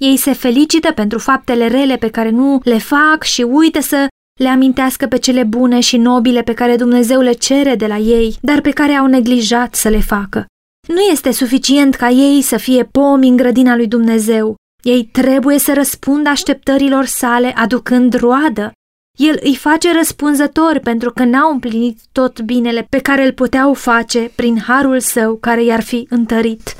Ei 0.00 0.16
se 0.16 0.32
felicită 0.32 0.92
pentru 0.92 1.18
faptele 1.18 1.66
rele 1.66 1.96
pe 1.96 2.10
care 2.10 2.30
nu 2.30 2.60
le 2.64 2.78
fac 2.78 3.22
și 3.22 3.42
uită 3.42 3.80
să 3.80 4.06
le 4.40 4.48
amintească 4.48 5.06
pe 5.06 5.18
cele 5.18 5.44
bune 5.44 5.80
și 5.80 5.96
nobile 5.96 6.42
pe 6.42 6.54
care 6.54 6.76
Dumnezeu 6.76 7.20
le 7.20 7.32
cere 7.32 7.74
de 7.74 7.86
la 7.86 7.96
ei, 7.96 8.36
dar 8.40 8.60
pe 8.60 8.70
care 8.70 8.92
au 8.92 9.06
neglijat 9.06 9.74
să 9.74 9.88
le 9.88 10.00
facă. 10.00 10.46
Nu 10.88 11.00
este 11.00 11.32
suficient 11.32 11.94
ca 11.94 12.08
ei 12.08 12.42
să 12.42 12.56
fie 12.56 12.84
pomi 12.84 13.28
în 13.28 13.36
grădina 13.36 13.76
lui 13.76 13.86
Dumnezeu. 13.86 14.54
Ei 14.82 15.04
trebuie 15.04 15.58
să 15.58 15.72
răspundă 15.74 16.28
așteptărilor 16.28 17.04
sale 17.04 17.52
aducând 17.56 18.14
roadă. 18.14 18.72
El 19.18 19.38
îi 19.42 19.56
face 19.56 19.92
răspunzători 19.92 20.80
pentru 20.80 21.12
că 21.12 21.24
n-au 21.24 21.52
împlinit 21.52 22.00
tot 22.12 22.40
binele 22.40 22.86
pe 22.90 23.00
care 23.00 23.24
îl 23.24 23.32
puteau 23.32 23.74
face 23.74 24.30
prin 24.34 24.58
harul 24.58 25.00
său 25.00 25.36
care 25.36 25.64
i-ar 25.64 25.82
fi 25.82 26.06
întărit. 26.10 26.76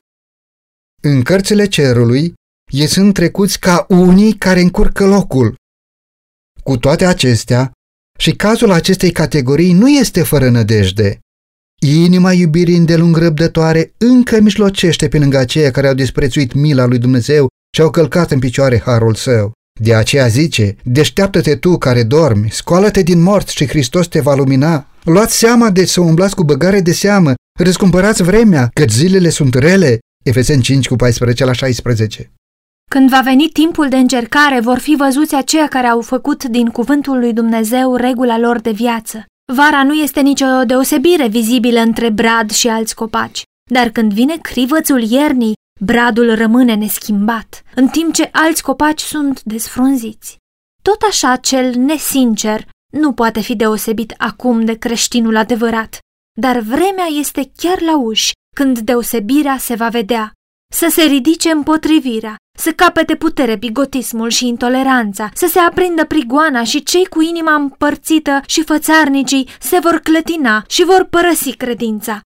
În 1.03 1.23
cărțile 1.23 1.67
cerului, 1.67 2.35
ei 2.73 2.87
sunt 2.87 3.15
trecuți 3.15 3.59
ca 3.59 3.87
unii 3.89 4.33
care 4.33 4.61
încurcă 4.61 5.07
locul. 5.07 5.55
Cu 6.63 6.77
toate 6.77 7.05
acestea, 7.05 7.73
și 8.19 8.33
cazul 8.37 8.71
acestei 8.71 9.13
categorii 9.13 9.73
nu 9.73 9.89
este 9.89 10.23
fără 10.23 10.51
nădejde. 10.51 11.19
Inima 11.81 12.33
iubirii 12.33 12.77
îndelung 12.77 13.17
răbdătoare 13.17 13.93
încă 13.99 14.41
mijlocește 14.41 15.09
pe 15.09 15.19
lângă 15.19 15.39
aceia 15.39 15.71
care 15.71 15.89
au 15.89 15.95
disprețuit 15.95 16.53
mila 16.53 16.85
lui 16.85 16.99
Dumnezeu 16.99 17.47
și 17.75 17.81
au 17.81 17.91
călcat 17.91 18.31
în 18.31 18.39
picioare 18.39 18.81
harul 18.81 19.15
său. 19.15 19.53
De 19.81 19.95
aceea 19.95 20.27
zice, 20.27 20.77
deșteaptă-te 20.85 21.57
tu 21.57 21.79
care 21.79 22.03
dormi, 22.03 22.51
scoală-te 22.51 23.03
din 23.03 23.23
morți 23.23 23.55
și 23.55 23.69
Hristos 23.69 24.07
te 24.07 24.21
va 24.21 24.35
lumina. 24.35 24.87
Luați 25.05 25.39
seama 25.39 25.71
de 25.71 25.85
să 25.85 26.01
umblați 26.01 26.35
cu 26.35 26.45
băgare 26.45 26.81
de 26.81 26.93
seamă, 26.93 27.35
răscumpărați 27.59 28.23
vremea, 28.23 28.71
că 28.75 28.85
zilele 28.89 29.29
sunt 29.29 29.55
rele. 29.55 29.99
Efeseni 30.25 30.63
5 30.63 30.89
cu 30.89 30.97
14 30.97 31.45
la 31.45 31.53
16. 31.53 32.33
Când 32.91 33.11
va 33.11 33.21
veni 33.25 33.49
timpul 33.49 33.89
de 33.89 33.97
încercare, 33.97 34.61
vor 34.61 34.79
fi 34.79 34.95
văzuți 34.99 35.35
aceia 35.35 35.69
care 35.69 35.87
au 35.87 36.01
făcut 36.01 36.45
din 36.45 36.67
cuvântul 36.67 37.19
lui 37.19 37.33
Dumnezeu 37.33 37.97
regula 37.97 38.39
lor 38.39 38.61
de 38.61 38.71
viață. 38.71 39.25
Vara 39.53 39.83
nu 39.83 39.93
este 39.93 40.21
nicio 40.21 40.47
deosebire 40.67 41.29
vizibilă 41.29 41.81
între 41.81 42.11
brad 42.11 42.51
și 42.51 42.69
alți 42.69 42.95
copaci, 42.95 43.43
dar 43.71 43.89
când 43.89 44.13
vine 44.13 44.37
crivățul 44.43 45.03
iernii, 45.03 45.53
bradul 45.81 46.35
rămâne 46.35 46.75
neschimbat, 46.75 47.63
în 47.75 47.89
timp 47.89 48.15
ce 48.15 48.29
alți 48.33 48.63
copaci 48.63 49.01
sunt 49.01 49.43
desfrunziți. 49.43 50.37
Tot 50.83 51.03
așa 51.09 51.37
cel 51.37 51.75
nesincer 51.75 52.69
nu 52.93 53.13
poate 53.13 53.41
fi 53.41 53.57
deosebit 53.57 54.15
acum 54.17 54.65
de 54.65 54.75
creștinul 54.75 55.37
adevărat, 55.37 55.99
dar 56.41 56.59
vremea 56.59 57.07
este 57.19 57.51
chiar 57.57 57.81
la 57.81 57.97
uși 57.97 58.33
când 58.57 58.79
deosebirea 58.79 59.57
se 59.59 59.75
va 59.75 59.89
vedea, 59.89 60.33
să 60.73 60.89
se 60.91 61.03
ridice 61.03 61.51
împotrivirea, 61.51 62.37
să 62.59 62.73
capete 62.73 63.17
putere 63.17 63.57
bigotismul 63.57 64.29
și 64.29 64.47
intoleranța, 64.47 65.31
să 65.35 65.47
se 65.47 65.59
aprindă 65.59 66.05
prigoana 66.05 66.65
și 66.65 66.83
cei 66.83 67.07
cu 67.07 67.21
inima 67.21 67.55
împărțită 67.55 68.41
și 68.47 68.65
fățarnicii 68.65 69.49
se 69.61 69.79
vor 69.79 69.99
clătina 69.99 70.65
și 70.69 70.85
vor 70.85 71.05
părăsi 71.05 71.57
credința. 71.57 72.21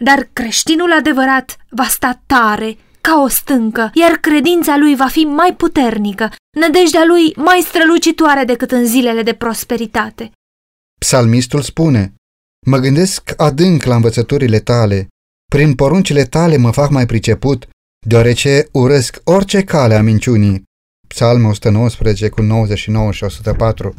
Dar 0.00 0.28
creștinul 0.32 0.92
adevărat 0.92 1.56
va 1.68 1.84
sta 1.84 2.22
tare 2.26 2.76
ca 3.00 3.20
o 3.22 3.28
stâncă, 3.28 3.90
iar 3.94 4.10
credința 4.10 4.76
lui 4.76 4.96
va 4.96 5.08
fi 5.08 5.20
mai 5.24 5.54
puternică, 5.56 6.32
nădejdea 6.58 7.04
lui 7.04 7.32
mai 7.36 7.60
strălucitoare 7.60 8.44
decât 8.44 8.70
în 8.70 8.86
zilele 8.86 9.22
de 9.22 9.34
prosperitate. 9.34 10.30
Psalmistul 11.00 11.62
spune, 11.62 12.14
Mă 12.66 12.78
gândesc 12.78 13.34
adânc 13.36 13.82
la 13.82 13.94
învățăturile 13.94 14.60
tale, 14.60 15.08
prin 15.50 15.74
poruncile 15.74 16.24
tale 16.24 16.56
mă 16.56 16.70
fac 16.70 16.90
mai 16.90 17.06
priceput, 17.06 17.68
deoarece 18.06 18.68
urăsc 18.72 19.20
orice 19.24 19.64
cale 19.64 19.94
a 19.94 20.02
minciunii. 20.02 20.62
Psalm 21.08 21.44
119 21.44 22.28
cu 22.28 22.42
99 22.42 23.12
și 23.12 23.24
104 23.24 23.94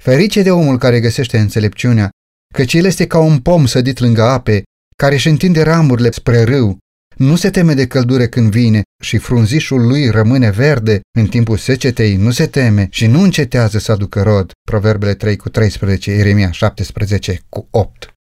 Ferice 0.00 0.42
de 0.42 0.50
omul 0.50 0.78
care 0.78 1.00
găsește 1.00 1.38
înțelepciunea, 1.38 2.10
căci 2.54 2.74
el 2.74 2.84
este 2.84 3.06
ca 3.06 3.18
un 3.18 3.40
pom 3.40 3.66
sădit 3.66 3.98
lângă 3.98 4.22
ape, 4.22 4.62
care 4.96 5.14
își 5.14 5.28
întinde 5.28 5.62
ramurile 5.62 6.10
spre 6.10 6.42
râu, 6.42 6.78
nu 7.16 7.36
se 7.36 7.50
teme 7.50 7.74
de 7.74 7.86
căldură 7.86 8.26
când 8.26 8.50
vine 8.50 8.82
și 9.02 9.18
frunzișul 9.18 9.86
lui 9.86 10.10
rămâne 10.10 10.50
verde 10.50 11.00
în 11.18 11.26
timpul 11.26 11.56
secetei, 11.56 12.16
nu 12.16 12.30
se 12.30 12.46
teme 12.46 12.88
și 12.90 13.06
nu 13.06 13.20
încetează 13.20 13.78
să 13.78 13.92
aducă 13.92 14.22
rod. 14.22 14.50
Proverbele 14.70 15.14
3 15.14 15.36
cu 15.36 15.48
13, 15.48 16.10
Ieremia 16.10 16.50
17 16.50 17.40
cu 17.48 17.68
8. 17.70 18.15